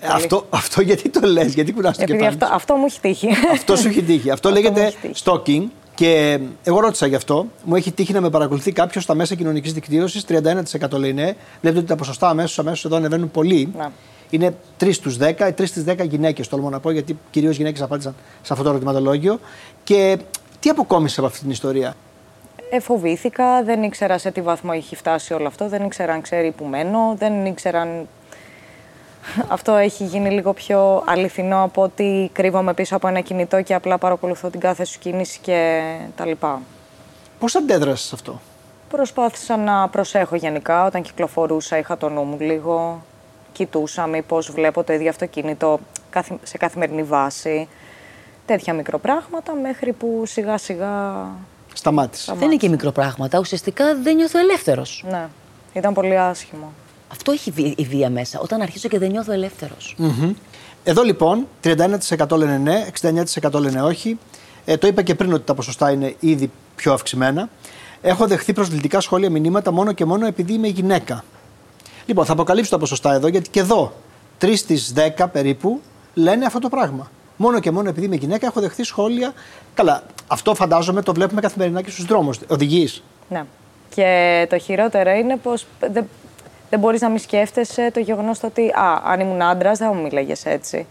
[0.00, 3.28] Ε, αυτό, αυτό γιατί το λες, γιατί κουράστηκε Επειδή αυτό, αυτό μου έχει τύχει.
[3.52, 4.30] Αυτό σου έχει τύχει.
[4.30, 4.92] Αυτό, λέγεται
[5.24, 5.62] stalking
[5.94, 7.46] και εγώ ρώτησα γι' αυτό.
[7.64, 10.24] Μου έχει τύχει να με παρακολουθεί κάποιος στα μέσα κοινωνικής δικτύωσης.
[10.28, 11.34] 31% λέει ναι.
[11.60, 13.72] Βλέπετε ότι τα ποσοστά αμέσως αμέσως εδώ ανεβαίνουν πολύ.
[13.76, 13.92] Να.
[14.30, 18.14] Είναι 3 στους 10, 3 στις 10 γυναίκες, τολμώ να πω, γιατί κυρίως γυναίκες απάντησαν
[18.42, 19.40] σε αυτό το ερωτηματολόγιο.
[19.84, 20.18] Και
[20.60, 21.96] τι αποκόμισε από αυτή την ιστορία;
[22.70, 26.64] Εφοβήθηκα, δεν ήξερα σε τι βαθμό έχει φτάσει όλο αυτό, δεν ήξερα αν ξέρει που
[26.64, 28.08] μένω, δεν ήξερα αν
[29.48, 33.98] αυτό έχει γίνει λίγο πιο αληθινό από ότι κρύβομαι πίσω από ένα κινητό και απλά
[33.98, 35.82] παρακολουθώ την κάθε σου κίνηση και
[36.16, 36.60] τα λοιπά.
[37.38, 38.40] Πώς αντέδρασες αυτό;
[38.88, 40.84] Προσπάθησα να προσέχω γενικά.
[40.84, 43.02] Όταν κυκλοφορούσα είχα το νου μου λίγο.
[43.52, 45.78] Κοιτούσα μήπως βλέπω το ίδιο αυτοκίνητο
[46.42, 47.68] σε καθημερινή βάση.
[48.46, 51.26] Τέτοια μικροπράγματα μέχρι που σιγά σιγά
[51.76, 52.32] Σταμάτησε.
[52.38, 53.38] Δεν είναι και μικροπράγματα.
[53.38, 55.04] Ουσιαστικά δεν νιώθω ελεύθερος.
[55.10, 55.28] Ναι.
[55.72, 56.72] Ήταν πολύ άσχημο.
[57.08, 58.40] Αυτό έχει η βία μέσα.
[58.40, 59.32] Όταν αρχίζω και δεν νιώθω
[60.84, 62.86] Εδώ λοιπόν 31% λένε ναι,
[63.42, 64.18] 69% λένε όχι.
[64.64, 67.48] Ε, το είπα και πριν ότι τα ποσοστά είναι ήδη πιο αυξημένα.
[68.00, 71.24] Έχω δεχθεί προσβλητικά σχόλια μηνύματα μόνο και μόνο επειδή είμαι γυναίκα.
[72.06, 73.92] Λοιπόν, θα αποκαλύψω τα ποσοστά εδώ γιατί και εδώ
[74.40, 75.80] 3 στις 10 περίπου
[76.14, 77.10] λένε αυτό το πράγμα.
[77.36, 79.32] Μόνο και μόνο επειδή είμαι γυναίκα έχω δεχθεί σχόλια.
[79.74, 82.38] Καλά, αυτό φαντάζομαι το βλέπουμε καθημερινά και στους δρόμους.
[82.48, 83.02] Οδηγείς.
[83.28, 83.44] Ναι.
[83.94, 86.08] Και το χειρότερο είναι πως δεν,
[86.70, 90.34] δεν μπορείς να μην σκέφτεσαι το γεγονός ότι α, αν ήμουν άντρας δεν μου μίλαγε
[90.44, 90.86] έτσι.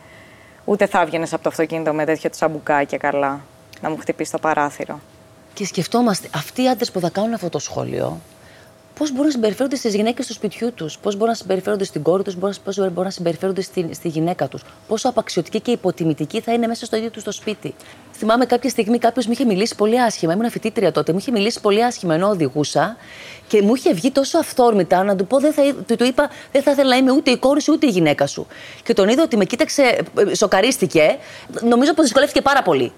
[0.65, 3.41] Ούτε θα έβγαινες από το αυτοκίνητο με τέτοιο τσαμπουκά και καλά
[3.81, 4.99] να μου χτυπήσεις το παράθυρο.
[5.53, 8.19] Και σκεφτόμαστε, αυτοί οι άντρες που θα κάνουν αυτό το σχόλιο,
[8.99, 12.23] πώς μπορούν να συμπεριφέρονται στις γυναίκες του σπιτιού τους, πώς μπορούν να συμπεριφέρονται στην κόρη
[12.23, 16.67] τους, πώς μπορούν να συμπεριφέρονται στη, στη γυναίκα τους, πόσο απαξιωτικοί και υποτιμητικοί θα είναι
[16.67, 17.75] μέσα στο ίδιο τους το σπίτι.
[18.17, 20.33] Θυμάμαι κάποια στιγμή κάποιος μου είχε μιλήσει πολύ άσχημα.
[20.33, 21.11] Ήμουν φοιτήτρια τότε.
[21.11, 22.97] Μου είχε μιλήσει πολύ άσχημα ενώ οδηγούσα
[23.47, 26.61] και μου είχε βγει τόσο αυθόρμητα να του πω: δεν θα, του, του είπα, Δεν
[26.61, 28.47] θα ήθελα να είμαι ούτε η κόρη σου ούτε η γυναίκα σου.
[28.83, 29.81] Και τον είδα ότι με κοίταξε,
[30.29, 31.17] ε, σοκαρίστηκε.
[31.61, 32.91] Νομίζω πως δυσκολεύτηκε πάρα πολύ.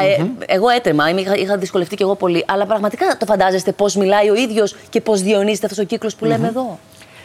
[0.00, 2.44] Ε, εγώ έτρεμα, είχα, είχα δυσκολευτεί κι εγώ πολύ.
[2.48, 6.24] Αλλά πραγματικά το φαντάζεστε πώς μιλάει ο ίδιος και πώς διονύσεται αυτός ο κύκλος που
[6.24, 6.78] λέμε εδώ;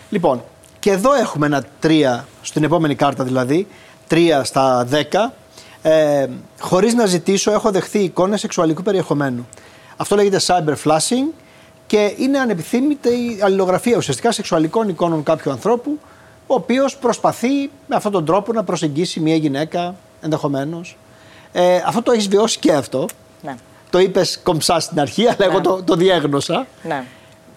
[0.09, 0.43] Λοιπόν,
[0.79, 3.67] και εδώ έχουμε ένα 3, στην επόμενη κάρτα δηλαδή,
[4.09, 5.33] 3 στα 10.
[5.81, 6.27] Ε,
[6.59, 9.47] χωρίς να ζητήσω έχω δεχθεί εικόνες σεξουαλικού περιεχομένου.
[9.97, 11.33] Αυτό λέγεται cyber flashing
[11.87, 15.99] και είναι ανεπιθύμητη αλληλογραφία ουσιαστικά σεξουαλικών εικόνων κάποιου ανθρώπου
[16.47, 20.97] ο οποίος προσπαθεί με αυτόν τον τρόπο να προσεγγίσει μια γυναίκα ενδεχομένως.
[21.51, 23.05] Ε, αυτό το έχεις βιώσει και αυτό.
[23.41, 23.55] Ναι.
[23.89, 26.65] Το είπες κομψά στην αρχή, αλλά εγώ το, το διέγνωσα.
[26.83, 27.03] Ναι.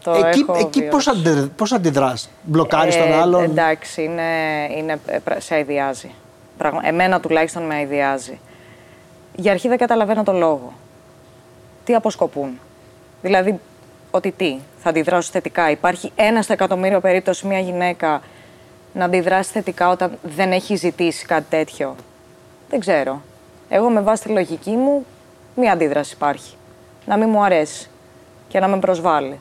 [0.02, 1.28] Το εκεί έχω εκεί πώς, βιώσει.
[1.28, 4.22] αντε, πώς αντιδράς, μπλοκάρεις τον Ε, άλλον; Εντάξει, είναι,
[4.76, 6.10] είναι, ε, πρα- σε αειδιάζει.
[6.58, 8.38] Πραγμα- εμένα τουλάχιστον με αειδιάζει.
[9.34, 10.72] Για αρχή δεν καταλαβαίνω το λόγο.
[11.84, 12.58] Τι αποσκοπούν;
[13.22, 13.60] Δηλαδή,
[14.10, 18.20] ότι τι, θα αντιδράσω θετικά; Υπάρχει ένα στο εκατομμύριο περίπτωση μια γυναίκα
[18.94, 21.96] να αντιδράσει θετικά όταν δεν έχει ζητήσει κάτι τέτοιο;
[22.70, 23.22] Δεν ξέρω.
[23.72, 25.04] Εγώ με βάση τη λογική μου,
[25.56, 26.54] μία αντίδραση υπάρχει.
[27.06, 27.88] Να μην μου αρέσει
[28.48, 29.38] και να με προσβάλλει.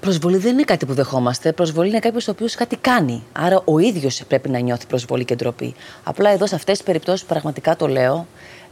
[0.00, 1.52] Προσβολή δεν είναι κάτι που δεχόμαστε.
[1.52, 3.22] Προσβολή είναι κάποιος ο οποίος κάτι κάνει.
[3.32, 5.74] Άρα ο ίδιος πρέπει να νιώθει προσβολή και ντροπή.
[6.04, 8.26] Απλά εδώ σε αυτές τις περιπτώσεις, πραγματικά το λέω,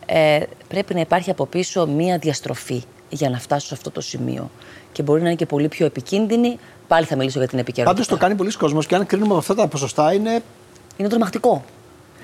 [0.06, 4.50] ε, πρέπει να υπάρχει από πίσω μία διαστροφή για να φτάσω σε αυτό το σημείο.
[4.92, 6.58] Και μπορεί να είναι και πολύ πιο επικίνδυνη.
[6.88, 7.92] Πάλι θα μιλήσω για την επικαιρότητα.
[7.92, 10.42] Πάντως το κάνει πολλοί κόσμος και αν κρίνουμε από αυτά τα ποσοστά είναι
[10.96, 11.64] Είναι τρομακτικό.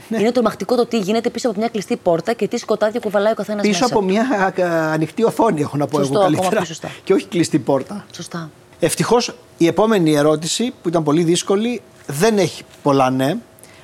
[0.08, 0.20] Ναι.
[0.20, 3.34] Είναι τρομακτικό το τι γίνεται πίσω από μια κλειστή πόρτα και τι σκοτάδια κουβαλάει ο
[3.34, 3.94] καθένας πίσω μέσα.
[3.94, 6.56] από μια α, ανοιχτή οθόνη, έχω να πω Σωστό, εγώ ακόμα καλύτερα.
[6.56, 6.90] πιο σωστά.
[7.04, 8.04] Και όχι κλειστή πόρτα.
[8.14, 8.50] Σωστά.
[8.80, 13.36] Ευτυχώς η επόμενη ερώτηση, που ήταν πολύ δύσκολη, δεν έχει πολλά ναι.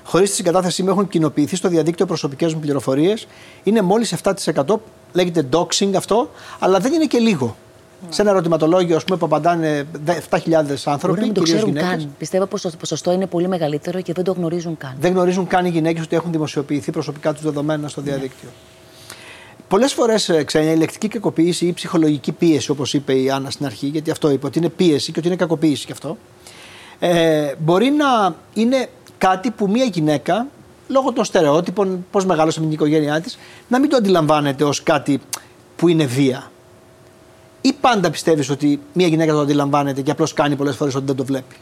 [0.04, 3.26] Χωρίς τη συγκατάθεσή μου έχουν κοινοποιηθεί στο διαδίκτυο προσωπικές μου πληροφορίες.
[3.62, 4.32] Είναι μόλις 7%.
[5.12, 7.56] Λέγεται doxing αυτό, αλλά δεν είναι και λίγο.
[8.08, 9.86] Σε ένα ερωτηματολόγιο, ας πούμε, που απαντάνε
[10.30, 12.14] 7.000 Μπορεί άνθρωποι, να μην το κυρίως ξέρουν γυναίκες, καν.
[12.18, 14.96] Πιστεύω πως το ποσοστό είναι πολύ μεγαλύτερο και δεν το γνωρίζουν καν.
[15.00, 18.48] Δεν γνωρίζουν καν οι γυναίκες ότι έχουν δημοσιοποιηθεί προσωπικά τους δεδομένα στο διαδίκτυο.
[19.68, 23.66] Πολλές φορές, ξένια, η λεκτική κακοποίηση ή η ψυχολογική πίεση, όπως είπε η Άννα στην
[23.66, 26.16] αρχή, γιατί αυτό είπε, ότι είναι πίεση και ότι είναι κακοποίηση κι αυτό,
[26.98, 30.46] ε, μπορεί να είναι κάτι που μία γυναίκα,
[30.88, 35.20] λόγω των στερεότυπων, πώς μεγάλωσε με την οικογένειά της, να μην το αντιλαμβάνεται ως κάτι
[35.76, 36.50] που είναι βία.
[37.66, 41.16] Ή πάντα πιστεύεις ότι μία γυναίκα το αντιλαμβάνεται και απλώς κάνει πολλές φορές ότι δεν
[41.16, 41.56] το βλέπει;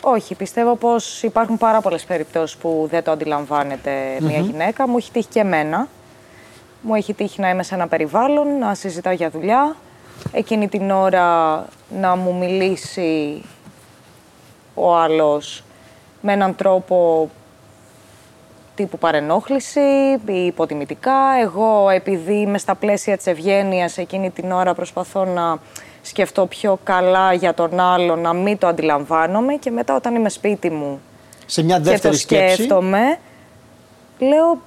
[0.00, 4.88] Όχι, πιστεύω πως υπάρχουν πάρα πολλές περιπτώσεις που δεν το αντιλαμβάνεται μια γυναίκα.
[4.88, 5.88] Μου έχει τύχει και εμένα.
[6.82, 9.76] Μου έχει τύχει να είμαι σε ένα περιβάλλον, να συζητάω για δουλειά.
[10.32, 11.64] Εκείνη την ώρα
[12.00, 13.42] να μου μιλήσει
[14.74, 15.64] ο άλλος
[16.20, 17.30] με έναν τρόπο
[18.78, 19.80] τύπου παρενόχληση
[20.26, 21.16] ή υποτιμητικά.
[21.42, 25.58] Εγώ επειδή είμαι στα πλαίσια της ευγένειας εκείνη την ώρα προσπαθώ να
[26.02, 30.70] σκεφτώ πιο καλά για τον άλλο, να μην το αντιλαμβάνομαι και μετά όταν είμαι σπίτι
[30.70, 31.00] μου
[31.46, 33.18] Σε μια και το δεύτερη σκέψη, σκέφτομαι,
[34.18, 34.60] λέω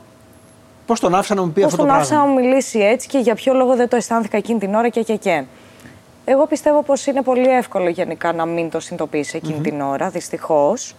[0.86, 2.80] πώς τον άφησα να μου πει πώς αυτό το τον άφησα πράγμα; να μου μιλήσει
[2.80, 5.44] έτσι και για ποιο λόγο δεν το αισθάνθηκα εκείνη την ώρα και και και.
[6.26, 10.96] Εγώ πιστεύω πως είναι πολύ εύκολο γενικά να μην το συνειδητοποιήσει εκείνη την ώρα, δυστυχώς.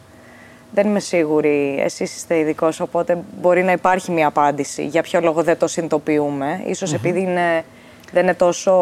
[0.75, 5.43] Δεν είμαι σίγουρη, εσείς είστε ειδικός, οπότε μπορεί να υπάρχει μια απάντηση για ποιο λόγο
[5.43, 6.63] δεν το συνειδητοποιούμε.
[6.67, 7.65] Ίσως επειδή είναι,
[8.13, 8.73] δεν είναι τόσο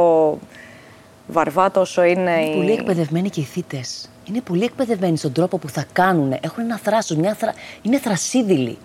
[1.26, 2.54] βαρβά, τόσο είναι, Είναι η...
[2.54, 4.10] πολύ εκπαιδευμένοι και οι θήτες.
[4.28, 6.32] Είναι πολύ εκπαιδευμένοι στον τρόπο που θα κάνουν.
[6.40, 7.54] Έχουν ένα θράσος, μια θρα...
[7.82, 8.78] είναι θρασίδηλοι.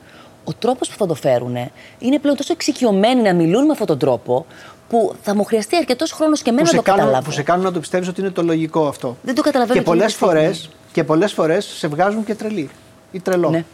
[0.44, 1.56] Ο τρόπος που θα το φέρουν
[2.00, 4.46] είναι πλέον τόσο εξοικειωμένοι να μιλούν με αυτόν τον τρόπο
[4.90, 7.26] που θα μου χρειαστεί αρκετός χρόνος και εμένα που, να σε το κάνουν, καταλάβω.
[7.26, 9.18] που σε κάνουν να το πιστεύεις ότι είναι το λογικό αυτό.
[9.24, 10.70] Δεν το καταλαβαίνω Και και είναι πολλές φορέ τεχνική.
[10.92, 12.70] και πολλές φορές σε βγάζουν και τρελή
[13.16, 13.50] ή τρελό.
[13.50, 13.66] Ναι.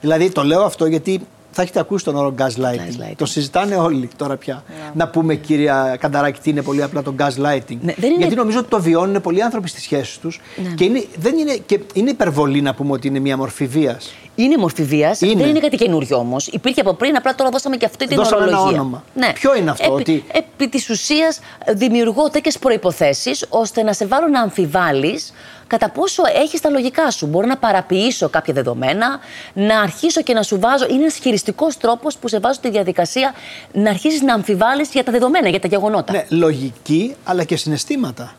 [0.00, 3.10] Δηλαδή το λέω αυτό γιατί θα έχετε ακούσει τον όρο gaslighting.
[3.10, 3.14] Gaslighting.
[3.16, 4.62] Το συζητάνε όλοι τώρα πια.
[4.94, 7.76] Να πούμε, κυρία Κανταράκη, τι είναι πολύ απλά το gaslighting.
[7.80, 10.40] Ναι, δεν είναι- Γιατί νομίζω ότι το βιώνουν πολλοί άνθρωποι στις σχέσεις τους.
[10.62, 10.68] Ναι.
[10.74, 14.14] Και, είναι, δεν είναι, και είναι υπερβολή να πούμε ότι είναι μια μορφή βίας.
[14.36, 15.34] Είναι μορφή βίας, Είναι.
[15.34, 16.46] δεν είναι κάτι καινούριο όμως.
[16.46, 18.80] Υπήρχε από πριν, απλά τώρα δώσαμε και αυτή την Δώσαμε ένα ορολογία.
[18.80, 19.04] όνομα.
[19.34, 21.40] Ποιο είναι αυτό, επί, ότι- επί της ουσίας
[21.74, 25.32] δημιουργώ τέτοιες προποθέσει ώστε να σε βάλω να αμφιβάλλεις
[25.66, 27.26] κατά πόσο έχεις τα λογικά σου.
[27.26, 29.18] Μπορώ να παραποιήσω κάποια δεδομένα,
[29.52, 30.84] να αρχίσω και να σου βάζω.
[30.88, 33.34] Είναι ένας χειριστικός τρόπος που σε βάζω στη διαδικασία
[33.72, 36.12] να αρχίσεις να αμφιβάλλεις για τα δεδομένα, για τα γεγονότα.
[36.12, 38.34] Ναι, λογική αλλά και συναισθήματα.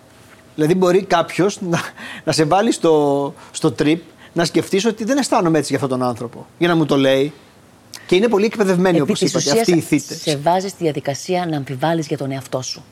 [0.56, 1.80] Δηλαδή, μπορεί κάποιος να,
[2.24, 3.98] να σε βάλει στο, στο trip
[4.36, 6.46] να σκεφτεί ότι δεν αισθάνομαι έτσι για αυτόν τον άνθρωπο.
[6.58, 7.34] Για να μου το λέει.
[8.08, 10.14] Και είναι πολύ εκπαιδευμένοι, όπως Επί της είπατε, ουσίας, αυτοί οι θήτε.
[10.14, 12.84] Σε βάζεις στη διαδικασία να αμφιβάλλεις για τον εαυτό σου.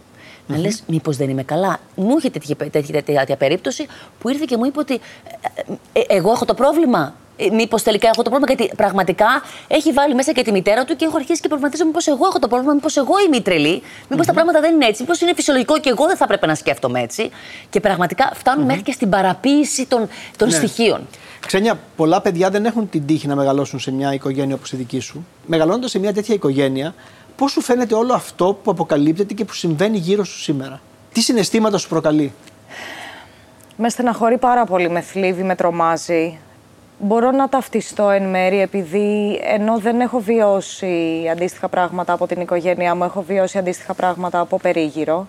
[0.47, 1.79] Να λες, μήπως δεν είμαι καλά.
[1.95, 3.85] Μου είχε τέτοια, τέτοια, τέτοια, τέτοια περίπτωση
[4.19, 7.15] που ήρθε και μου είπε ότι ε, ε, εγώ έχω το πρόβλημα.
[7.51, 9.25] Μήπως τελικά έχω το πρόβλημα, γιατί πραγματικά
[9.67, 12.39] έχει βάλει μέσα και τη μητέρα του και έχω αρχίσει και προβληματίζω μήπως εγώ έχω
[12.39, 15.33] το πρόβλημα, μήπως εγώ είμαι η τρελή, μήπως τα πράγματα δεν είναι έτσι, μήπως είναι
[15.35, 17.29] φυσιολογικό και εγώ δεν θα έπρεπε να σκέφτομαι έτσι.
[17.69, 20.53] Και πραγματικά φτάνουν μέχρι και στην παραποίηση των, των Ναι.
[20.53, 21.07] στοιχείων.
[21.45, 24.99] Ξένια, πολλά παιδιά δεν έχουν την τύχη να μεγαλώσουν σε μια οικογένεια όπως η δική
[24.99, 25.25] σου.
[25.45, 26.93] Μεγαλώνοντας σε μια τέτοια οικογένεια,
[27.35, 30.81] Πώς σου φαίνεται όλο αυτό που αποκαλύπτεται και που συμβαίνει γύρω σου σήμερα;
[31.13, 32.33] Τι συναισθήματα σου προκαλεί;
[33.75, 36.37] Με στεναχωρεί πάρα πολύ, με θλίβει, με τρομάζει.
[37.05, 42.95] Μπορώ να ταυτιστώ εν μέρη επειδή ενώ δεν έχω βιώσει αντίστοιχα πράγματα από την οικογένειά
[42.95, 45.27] μου, έχω βιώσει αντίστοιχα πράγματα από περίγυρο.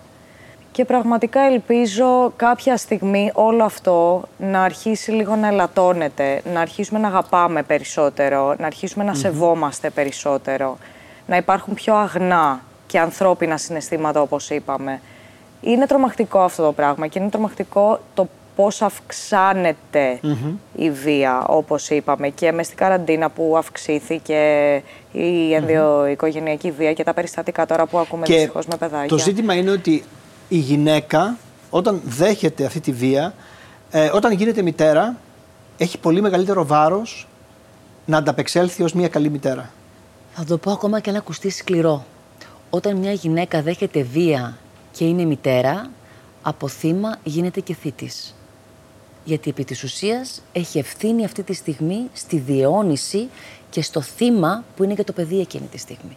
[0.72, 7.08] Και πραγματικά ελπίζω κάποια στιγμή όλο αυτό να αρχίσει λίγο να ελαττώνεται, να αρχίσουμε να
[7.08, 10.78] αγαπάμε περισσότερο, να αρχίσουμε να σεβόμαστε περισσότερο,
[11.26, 15.00] να υπάρχουν πιο αγνά και ανθρώπινα συναισθήματα όπως είπαμε.
[15.60, 18.82] Είναι τρομακτικό αυτό το πράγμα και είναι τρομακτικό το πώς
[20.76, 27.14] η βία, όπως είπαμε, και μες στην καραντίνα που αυξήθηκε η ενδοοικογενειακή βία και τα
[27.14, 29.08] περιστατικά τώρα που ακούμε και δυστυχώς με παιδάκια.
[29.08, 30.04] Το ζήτημα είναι ότι
[30.48, 31.36] η γυναίκα
[31.70, 33.34] όταν δέχεται αυτή τη βία,
[33.90, 35.16] ε, όταν γίνεται μητέρα,
[35.76, 37.28] έχει πολύ μεγαλύτερο βάρος
[38.06, 39.70] να ανταπεξέλθει ως μια καλή μητέρα.
[40.34, 42.04] Θα το πω ακόμα και να ακουστεί σκληρό.
[42.70, 44.56] Όταν μια γυναίκα δέχεται βία
[44.92, 45.90] και είναι μητέρα,
[46.42, 48.34] από θύμα γίνεται και θήτης.
[49.24, 53.28] Γιατί επί της ουσίας έχει ευθύνη αυτή τη στιγμή στη διαιώνιση
[53.70, 56.16] και στο θύμα που είναι και το παιδί εκείνη τη στιγμή.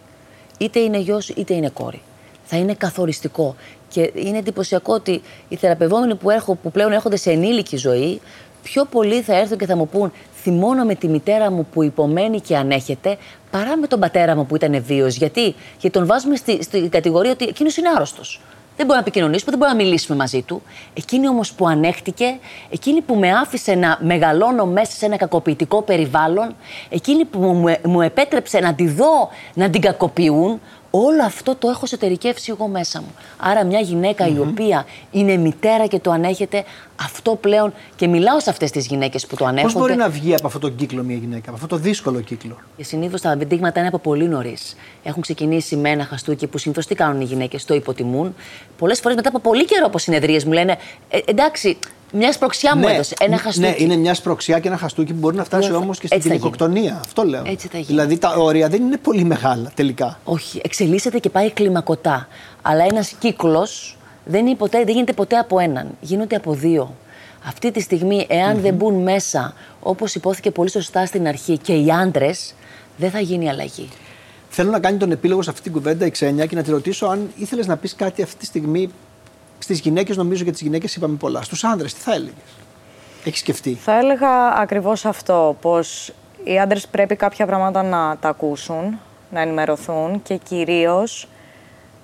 [0.58, 2.02] Είτε είναι γιος είτε είναι κόρη.
[2.43, 3.56] Θα είναι καθοριστικό.
[3.89, 8.22] Και είναι εντυπωσιακό ότι οι θεραπευόμενοι που, έχω, που πλέον έρχονται σε ενήλικη ζωή,
[8.63, 12.41] πιο πολλοί θα έρθουν και θα μου πούν θυμώνω με τη μητέρα μου που υπομένει
[12.41, 13.17] και ανέχεται,
[13.52, 15.15] παρά με τον πατέρα μου που ήταν βίος.
[15.15, 18.41] Γιατί, Γιατί τον βάζουμε στη, στη κατηγορία ότι εκείνος είναι άρρωστος.
[18.77, 20.61] Δεν μπορεί να επικοινωνήσουμε, δεν μπορεί να μιλήσουμε μαζί του.
[20.93, 26.55] Εκείνη όμως που ανέχτηκε, εκείνη που με άφησε να μεγαλώνω μέσα σε ένα κακοποιητικό περιβάλλον,
[26.89, 30.61] εκείνη που μου, μου επέτρεψε να τη δω να την κακοποιούν,
[31.05, 33.15] Όλο αυτό το έχω εσωτερικεύσει εγώ μέσα μου.
[33.38, 36.63] Άρα, μια γυναικα η οποία είναι μητέρα και το ανέχεται,
[37.01, 37.73] αυτό πλέον.
[37.95, 39.73] και μιλάω σε αυτές τις γυναίκες που το ανέχονται.
[39.73, 42.57] Πώ μπορεί να βγει από αυτό το κύκλο μια γυναίκα, από αυτό το δύσκολο κύκλο;
[42.77, 44.75] Και συνήθως τα δείγματα είναι από πολύ νωρίς.
[45.03, 48.36] Έχουν ξεκινήσει με ένα χαστούκι που συνήθως τι κάνουν οι γυναίκες, το υποτιμούν.
[48.77, 50.77] Πολλές φορές μετά από πολύ καιρό από συνεδρίες μου λένε
[51.10, 51.77] ε, εντάξει,
[52.12, 53.15] μια σπροξιά μου ναι, έδωσε.
[53.20, 53.67] Ένα ναι, χαστούκι.
[53.67, 57.00] Ναι, είναι μια σπροξιά και ένα χαστούκι που μπορεί να φτάσει όμως και στην γυναικοκτονία.
[57.06, 57.43] Αυτό λέω.
[57.46, 57.86] Έτσι θα γίνει.
[57.86, 60.20] Δηλαδή τα όρια δεν είναι πολύ μεγάλα τελικά.
[60.24, 62.28] Όχι, εξελίσσεται και πάει κλιμακωτά.
[62.62, 65.88] Αλλά ένας κύκλος δεν, δεν γίνεται ποτέ από έναν.
[66.02, 66.96] Γίνονται από δύο.
[67.48, 71.91] Αυτή τη στιγμή, εάν δεν μπουν μέσα, όπως υπόθηκε πολύ σωστά στην αρχή, και οι
[71.91, 72.54] άντρες,
[72.98, 73.89] δεν θα γίνει αλλαγή.
[74.50, 77.06] Θέλω να κάνει τον επίλογο σε αυτή την κουβέντα η Ξένια και να τη ρωτήσω
[77.06, 78.89] αν ήθελες να πεις κάτι αυτή τη στιγμή
[79.60, 81.41] Στις γυναίκες, νομίζω για τις γυναίκες είπαμε πολλά.
[81.41, 82.58] Στους άνδρες, τι θα έλεγες;
[83.24, 85.58] Έχεις σκεφτεί; Θα έλεγα ακριβώς αυτό.
[85.62, 89.00] Πως οι άντρε πρέπει κάποια πράγματα να τα ακούσουν,
[89.32, 91.28] να ενημερωθούν και κυρίως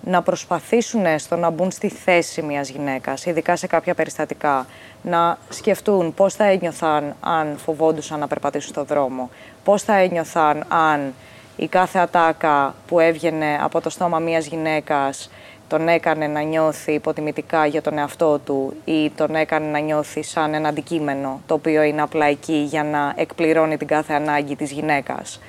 [0.06, 4.66] να προσπαθήσουν στο να μπουν στη θέση μιας γυναίκας, ειδικά σε κάποια περιστατικά.
[5.02, 9.30] Να σκεφτούν πώς θα ένιωθαν αν φοβόντουσαν να περπατήσουν στον δρόμο,
[9.63, 11.13] πώς θα ένιωθαν αν
[11.56, 15.30] η κάθε ατάκα που έβγαινε από το στόμα μιας γυναίκας
[15.73, 20.53] τον έκανε να νιώθει υποτιμητικά για τον εαυτό του ή τον έκανε να νιώθει σαν
[20.53, 25.39] ένα αντικείμενο το οποίο είναι απλά εκεί για να εκπληρώνει την κάθε ανάγκη της γυναίκας.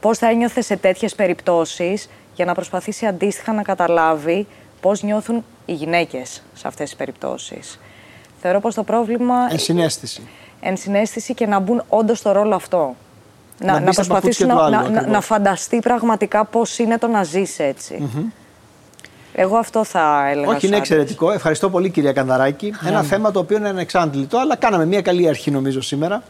[0.00, 4.46] Πώς θα ένιωθε σε τέτοιες περιπτώσεις για να προσπαθήσει αντίστοιχα να καταλάβει
[4.80, 7.80] πώς νιώθουν οι γυναίκες σε αυτές τις περιπτώσεις.
[8.40, 9.34] Θεωρώ πως το πρόβλημα...
[9.50, 10.22] Ενσυναίσθηση.
[10.60, 12.94] Ενσυναίσθηση και να μπουν όντως στο ρόλο αυτό.
[13.58, 18.08] Να, να, προσπαθήσουν να, να, να, φανταστεί πραγματικά πώς είναι το να ζήσει έτσι.
[19.38, 20.48] Εγώ αυτό θα έλεγα.
[20.48, 21.30] Όχι, είναι εξαιρετικό.
[21.30, 22.72] Ευχαριστώ πολύ, κυρία Κανδαράκη.
[22.86, 26.22] Ένα θέμα το οποίο είναι ανεξάντλητο, αλλά κάναμε μια καλή αρχή νομίζω σήμερα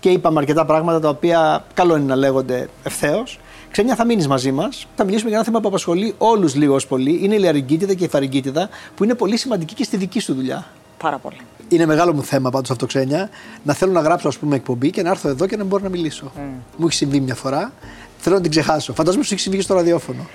[0.00, 3.38] και είπαμε αρκετά πράγματα τα οποία καλό είναι να λέγονται ευθέως.
[3.70, 4.86] Ξένια, θα μείνεις μαζί μας.
[4.96, 7.18] Θα μιλήσουμε για ένα θέμα που απασχολεί όλους λίγος πολύ.
[7.22, 10.66] Είναι η λιαριγκίτιδα και η φαριγκίτιδα, που είναι πολύ σημαντική και στη δική σου δουλειά.
[10.98, 11.40] Πάρα πολύ.
[11.68, 13.28] Είναι μεγάλο μου θέμα πάντως αυτό, Ξένια.
[13.62, 15.88] Να θέλω να γράψω, ας πούμε, εκπομπή και να έρθω εδώ και να μπορώ να
[15.88, 16.32] μιλήσω.
[16.36, 16.40] Mm.
[16.76, 17.72] Μου έχει συμβεί μια φορά.
[18.18, 18.92] Θέλω να την ξεχάσω.
[18.94, 20.26] Φαντάζομαι σου έχει συμβεί και στο ραδιόφωνο.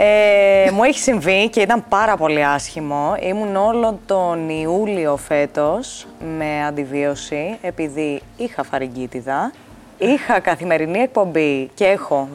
[0.00, 3.14] Ε, μου έχει συμβεί και ήταν πάρα πολύ άσχημο.
[3.22, 6.06] Ήμουν όλο τον Ιούλιο φέτος
[6.38, 9.52] με αντιβίωση επειδή είχα φαρικίτιδα,
[9.98, 12.28] είχα καθημερινή εκπομπή και έχω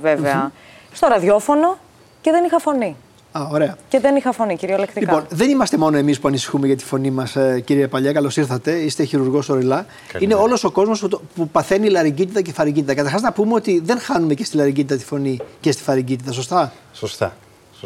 [0.91, 1.77] στο ραδιόφωνο
[2.21, 2.95] και δεν είχα φωνή.
[3.31, 3.77] Α, ωραία.
[3.87, 4.99] Και δεν είχα φωνή, κυριολεκτικά.
[4.99, 8.11] Λοιπόν, δεν είμαστε μόνο εμείς που ανησυχούμε για τη φωνή μας, ε, κύριε Παλιά.
[8.13, 8.71] Καλώς ήρθατε.
[8.71, 9.85] Είστε χειρουργός ορειλά.
[10.19, 12.93] Είναι όλος ο κόσμος που, που παθαίνει λαριγκίτιδα και φαρικίτιδα.
[12.93, 16.71] Καταρχάς, να πούμε ότι δεν χάνουμε και στη λαριγκίτιδα τη φωνή και στη φαρικίτιδα, σωστά;
[16.93, 17.33] Σωστά.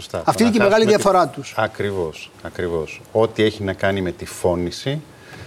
[0.01, 0.21] Σωστά.
[0.25, 1.53] Αυτή είναι και η μεγάλη διαφορά τους.
[1.57, 2.31] Ακριβώς.
[2.41, 3.01] Ακριβώς.
[3.11, 5.01] Ό,τι έχει να κάνει με τη φώνηση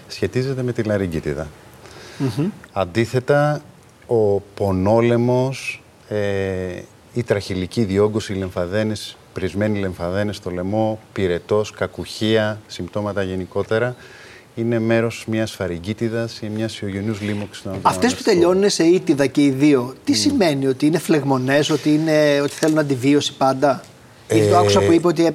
[0.08, 1.48] σχετίζεται με τη λαριγκίτιδα.
[2.72, 3.62] Αντίθετα,
[4.06, 6.16] ο πονόλεμος, ε,
[7.14, 13.96] η τραχυλική διόγκωση, οι λεμφαδένες, πρισμένοι λεμφαδένες στο λαιμό, πυρετός, κακουχία, συμπτώματα γενικότερα,
[14.54, 19.44] είναι μέρος μιας φαρικίτιδας ή μιας ιογενούς λίμωξης των Αυτές που τελειώνουν σε ήτιδα και
[19.44, 23.82] οι δύο, τι σημαίνει, ότι είναι φλεγμονές, ότι, είναι, ότι θέλουν αντιβίωση πάντα;
[24.30, 25.32] Γιατί το άκουσα που είπε ότι ε,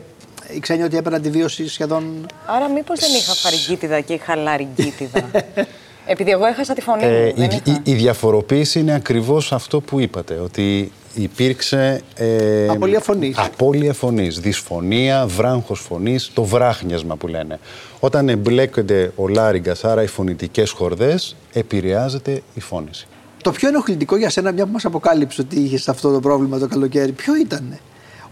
[0.56, 2.26] η ξένη ότι έπαιρνε αντιβίωση σχεδόν.
[2.46, 5.30] Άρα, μήπως δεν είχα φαρικίτιδα και είχα λαριγκίτιδα;
[6.08, 7.12] Επειδή εγώ έχασα τη φωνή μου.
[7.12, 7.82] Ε, δεν η, είχα.
[7.84, 12.02] η, η διαφοροποίηση είναι ακριβώς αυτό που είπατε, ότι υπήρξε...
[12.16, 13.38] Ε, Απώλεια φωνής.
[13.38, 17.60] Απώλεια φωνής, δυσφωνία, βράγχος φωνής, το βράχνιασμα που λένε.
[18.00, 23.08] Όταν εμπλέκονται ο λάριγκας, άρα οι φωνητικές χορδές, επηρεάζεται η φώνηση.
[23.42, 26.68] Το πιο ενοχλητικό για σένα, μια που μας αποκάλυψε ότι είχες αυτό το πρόβλημα το
[26.68, 27.80] καλοκαίρι, ποιο ήταν.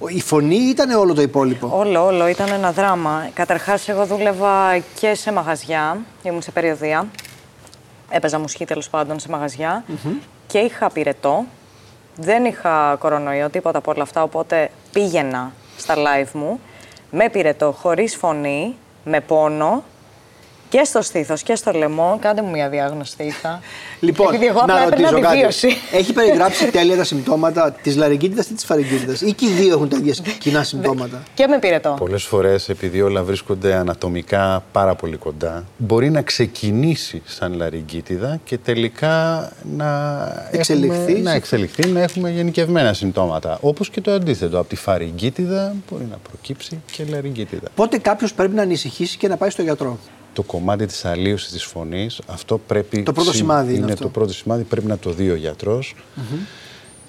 [0.07, 1.69] Η φωνή ήταν όλο το υπόλοιπο.
[1.73, 3.29] Όλο, όλο ήταν ένα δράμα.
[3.33, 7.07] Καταρχάς, εγώ δούλευα και σε μαγαζιά, ήμουν σε περιοδία.
[8.09, 9.83] Έπαιζα μουσική τέλος πάντων σε μαγαζια
[10.47, 11.45] και είχα πυρετό.
[12.15, 16.59] Δεν είχα κορονοϊό, τίποτα από όλα αυτά, οπότε πήγαινα στα live μου
[17.11, 19.83] με πυρετό, χωρίς φωνή, με πόνο
[20.73, 22.17] και στο στήθος και στο λαιμό.
[22.21, 23.59] Κάντε μου μια διάγνωση τι είχα.
[23.99, 25.27] Λοιπόν, Επειδή εγώ απλά να έπαιρνα ρωτήσω κάτι.
[25.27, 25.67] αντιβίωση.
[25.91, 29.89] Έχει περιγράψει τέλεια τα συμπτώματα της λαριγκίτιδα ή της φαρικίτιδας, ή και οι δύο έχουν
[29.89, 31.95] τα ίδια κοινά συμπτώματα; Και με πυρετό.
[31.99, 38.57] Πολλές φορές, επειδή όλα βρίσκονται ανατομικά πάρα πολύ κοντά, μπορεί να ξεκινήσει σαν λαριγκίτιδα και
[38.57, 39.87] τελικά να
[40.51, 43.57] Εξελιχθεί έχουμε, σε- να εξελιχθεί, να έχουμε γενικευμένα συμπτώματα.
[43.61, 47.67] Όπως και το αντίθετο, από τη φαρικίτιδα μπορεί να προκύψει και λαριγκίτιδα.
[47.75, 49.99] Πότε κάποιος πρέπει να ανησυχήσει και να πάει στο γιατρό;
[50.33, 53.03] Το κομμάτι της αλλίωσης της φωνής, αυτό πρέπει...
[53.03, 54.03] Το πρώτο συ- σημάδι είναι αυτό.
[54.03, 55.95] το πρώτο σημάδι, πρέπει να το δει ο γιατρος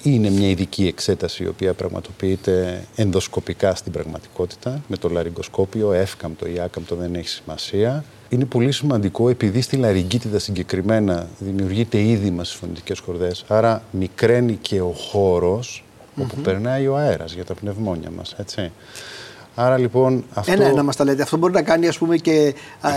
[0.01, 6.59] Είναι μια ειδική εξέταση η οποία πραγματοποιείται ενδοσκοπικά στην πραγματικότητα με το λαριγκοσκόπιο, εύκαμπτο ή
[6.59, 8.03] άκαμπτο δεν έχει σημασία.
[8.29, 14.81] Είναι πολύ σημαντικό επειδή στη λαριγκίτιδα συγκεκριμένα δημιουργείται είδημα στις φωνητικές χορδές, άρα μικραίνει και
[14.81, 15.83] ο χώρος
[16.21, 18.71] όπου περνάει ο αέρας για τα πνευμόνια μας, έτσι.
[19.55, 20.51] Άρα λοιπόν αυτό...
[20.51, 21.21] Ένα-ένα μας τα λέτε.
[21.21, 22.89] Αυτό μπορεί να κάνει ας πούμε, και α,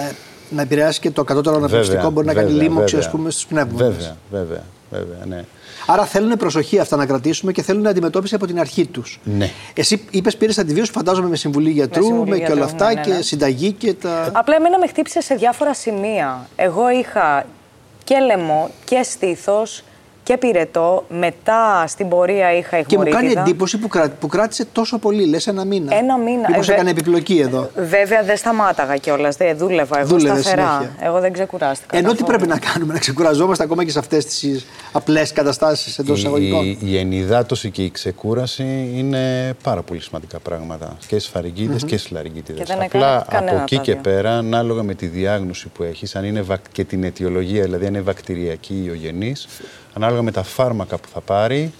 [0.51, 3.09] να επηρεάσει και το κατώτερο αναπνευστικό, μπορεί να κάνει βέβαια, λίμωξη βέβαια.
[3.09, 3.89] ας πούμε, στους πνεύμονες.
[3.89, 5.45] Βέβαια, βέβαια, βέβαια, ναι.
[5.87, 9.21] Άρα θέλουν προσοχή αυτά να κρατήσουμε και θέλουν αντιμετώπιση από την αρχή τους.
[9.25, 9.51] Ναι.
[9.75, 12.95] Εσύ είπες πήρες αντιβίωση, φαντάζομαι με συμβουλή γιατρού, με, συμβουλή και γιατρού, όλα αυτά ναι,
[12.95, 13.23] ναι, και ναι.
[13.23, 14.31] συνταγή και τα.
[14.33, 16.49] Απλά εμένα με χτύπησε σε διάφορα σημεία.
[16.57, 17.47] Εγώ είχα
[18.05, 19.83] και λαιμό και στήθος
[20.29, 21.05] και πυρετό.
[21.09, 23.41] Μετά στην πορεία είχα Και μου κάνει ηχμορίτιδα.
[23.41, 24.11] εντύπωση που, κρά...
[24.21, 25.95] που κράτησε τόσο πολύ, λες ένα μήνα.
[25.97, 26.47] Ένα μήνα.
[26.49, 27.71] Μήπως Ε, δε- έκανε επιπλοκή εδώ.
[27.77, 29.37] Βέβαια δεν σταμάταγα κιόλας.
[29.37, 29.99] Δεν δούλευα.
[29.99, 30.77] Εγώ Δούλευες σταθερά.
[30.81, 31.07] συνέχεια.
[31.07, 31.97] Εγώ δεν ξεκουράστηκα.
[31.97, 32.39] Ενώ τι καθόλου.
[32.39, 36.79] πρέπει να κάνουμε, να ξεκουραζόμαστε ακόμα και σε αυτές τις απλές καταστάσεις εντός εισαγωγικών; Η,
[36.85, 42.11] η ενυδάτωση και η ξεκούραση είναι πάρα πολύ σημαντικά πράγματα και στις φαρικίτιδες και στις
[42.11, 42.61] λαριγκίτιδες.
[42.69, 44.01] Και δεν Απλά έκανα κανένα από εκεί τα και δύο.
[44.03, 47.95] πέρα, ανάλογα με τη διάγνωση που έχεις, αν είναι βακ- και την αιτιολογία, δηλαδή αν
[47.95, 49.49] είναι βακτηριακή ή ογενής,
[49.99, 51.73] ανάλογα με τα φάρμακα που θα πάρει,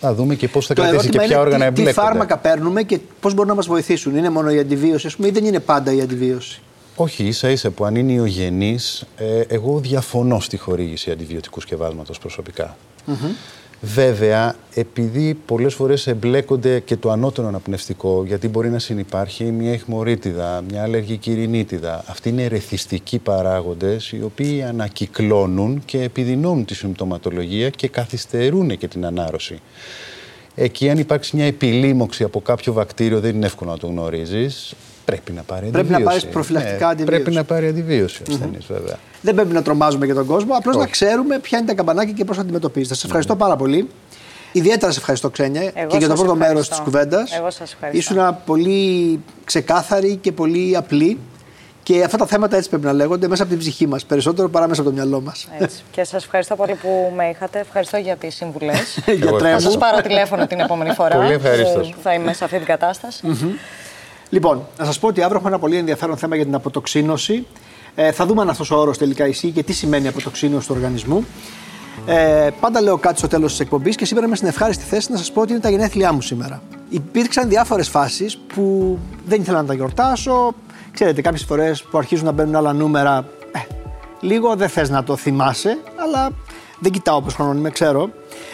[0.00, 2.06] θα δούμε και πώς θα Το κρατήσει και ερώτημα ποια είναι όργανα τι, τι εμπλέκονται.
[2.06, 4.16] φάρμακα παίρνουμε και πώς μπορούν να μας βοηθήσουν.
[4.16, 6.60] Είναι μόνο η αντιβίωση, ας πούμε, ή δεν είναι πάντα η αντιβίωση;
[6.96, 12.76] Όχι, ίσα ίσα που αν είναι ιογενής, ε, εγώ διαφωνώ στη χορήγηση αντιβιωτικού σκευάσματος προσωπικά.
[13.84, 20.62] Βέβαια, επειδή πολλές φορές εμπλέκονται και το ανώτερο αναπνευστικό, γιατί μπορεί να συνεπάρχει μια αιχμορίτιδα,
[20.70, 22.04] μια αλλεργική ρινίτιδα.
[22.06, 29.06] Αυτοί είναι ερεθιστικοί παράγοντες, οι οποίοι ανακυκλώνουν και επιδεινώνουν τη συμπτωματολογία και καθυστερούν και την
[29.06, 29.60] ανάρρωση.
[30.54, 34.74] Εκεί, αν υπάρξει μια επιλήμωξη από κάποιο βακτήριο, δεν είναι εύκολο να το γνωρίζεις.
[35.04, 36.04] Πρέπει να πάρει Πρέπει να αντιβίωση.
[36.04, 37.20] πάρεις προφυλακτικά Ναι, αντιβίωση.
[37.22, 38.96] Πρέπει να πάρει αντιβίωση ο ασθενής, βέβαια.
[39.20, 40.90] Δεν πρέπει να τρομάζουμε για τον κόσμο, απλώς να Όχι.
[40.90, 42.94] ξέρουμε ποια είναι τα καμπανάκια και πώς αντιμετωπίζετε.
[42.94, 43.88] Σας ευχαριστώ πάρα πολύ.
[44.52, 46.74] Ιδιαίτερα σε ευχαριστώ, Ξένια, και για το σας πρώτο μέρος ευχαριστώ.
[46.74, 47.36] της κουβέντας.
[47.36, 48.14] Εγώ σας ευχαριστώ.
[48.14, 51.18] Ήσουν πολύ ξεκάθαρη και πολύ απλή.
[51.82, 54.68] Και αυτά τα θέματα έτσι πρέπει να λέγονται μέσα από την ψυχή μας, περισσότερο παρά
[54.68, 55.48] μέσα από το μυαλό μας.
[55.58, 55.82] Έτσι.
[55.90, 57.58] και σας ευχαριστώ πολύ που με είχατε.
[57.58, 58.98] Ευχαριστώ για τις συμβουλές.
[59.22, 59.60] Γιατρέ θα μου.
[59.60, 61.16] σας πάρω τηλέφωνο την επόμενη φορά.
[61.16, 61.88] Πολύ ευχαρίστως.
[61.90, 63.26] που Θα είμαι σε αυτή την κατάσταση.
[64.32, 67.46] Λοιπόν, να σας πω ότι αύριο έχουμε ένα πολύ ενδιαφέρον θέμα για την αποτοξίνωση.
[67.94, 71.24] Ε, θα δούμε αν αυτός ο όρος τελικά ισχύει και τι σημαίνει αποτοξίνωση του οργανισμού.
[72.06, 75.16] Ε, πάντα λέω κάτι στο τέλος της εκπομπής και σήμερα είμαι στην ευχάριστη θέση να
[75.16, 76.62] σας πω ότι είναι τα γενέθλιά μου σήμερα.
[76.88, 80.54] Υπήρξαν διάφορες φάσεις που δεν ήθελα να τα γιορτάσω.
[80.92, 83.58] Ξέρετε, κάποιες φορές που αρχίζουν να μπαίνουν άλλα νούμερα, ε,
[84.20, 86.30] λίγο δεν θες να το θυμάσαι, αλλά
[86.78, 88.10] δεν κοιτάω όπως χρόνο είμαι, ξέρω.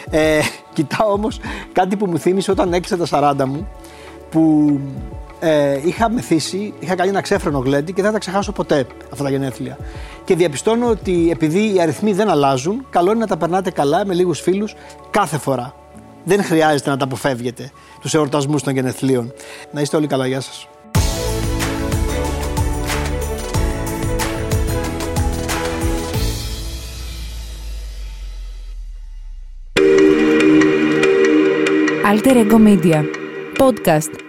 [0.09, 0.39] Ε,
[0.75, 1.39] κοιτάω όμως
[1.71, 3.67] κάτι που μου θύμισε όταν έκλεισα τα 40 μου,
[4.29, 4.79] που
[5.39, 9.23] ε, είχα μεθύσει, είχα κάνει ένα ξέφρενο γλέντι και δεν θα τα ξεχάσω ποτέ αυτά
[9.23, 9.77] τα γενέθλια.
[10.25, 14.13] Και διαπιστώνω ότι επειδή οι αριθμοί δεν αλλάζουν, καλό είναι να τα περνάτε καλά με
[14.13, 14.75] λίγους φίλους
[15.09, 15.73] κάθε φορά.
[16.23, 17.71] Δεν χρειάζεται να τα αποφεύγετε
[18.01, 19.33] τους εορτασμούς των γενεθλίων.
[19.71, 20.67] Να είστε όλοι καλά, γεια σας.
[32.11, 32.99] Alter Ego Media.
[33.59, 34.28] Podcast.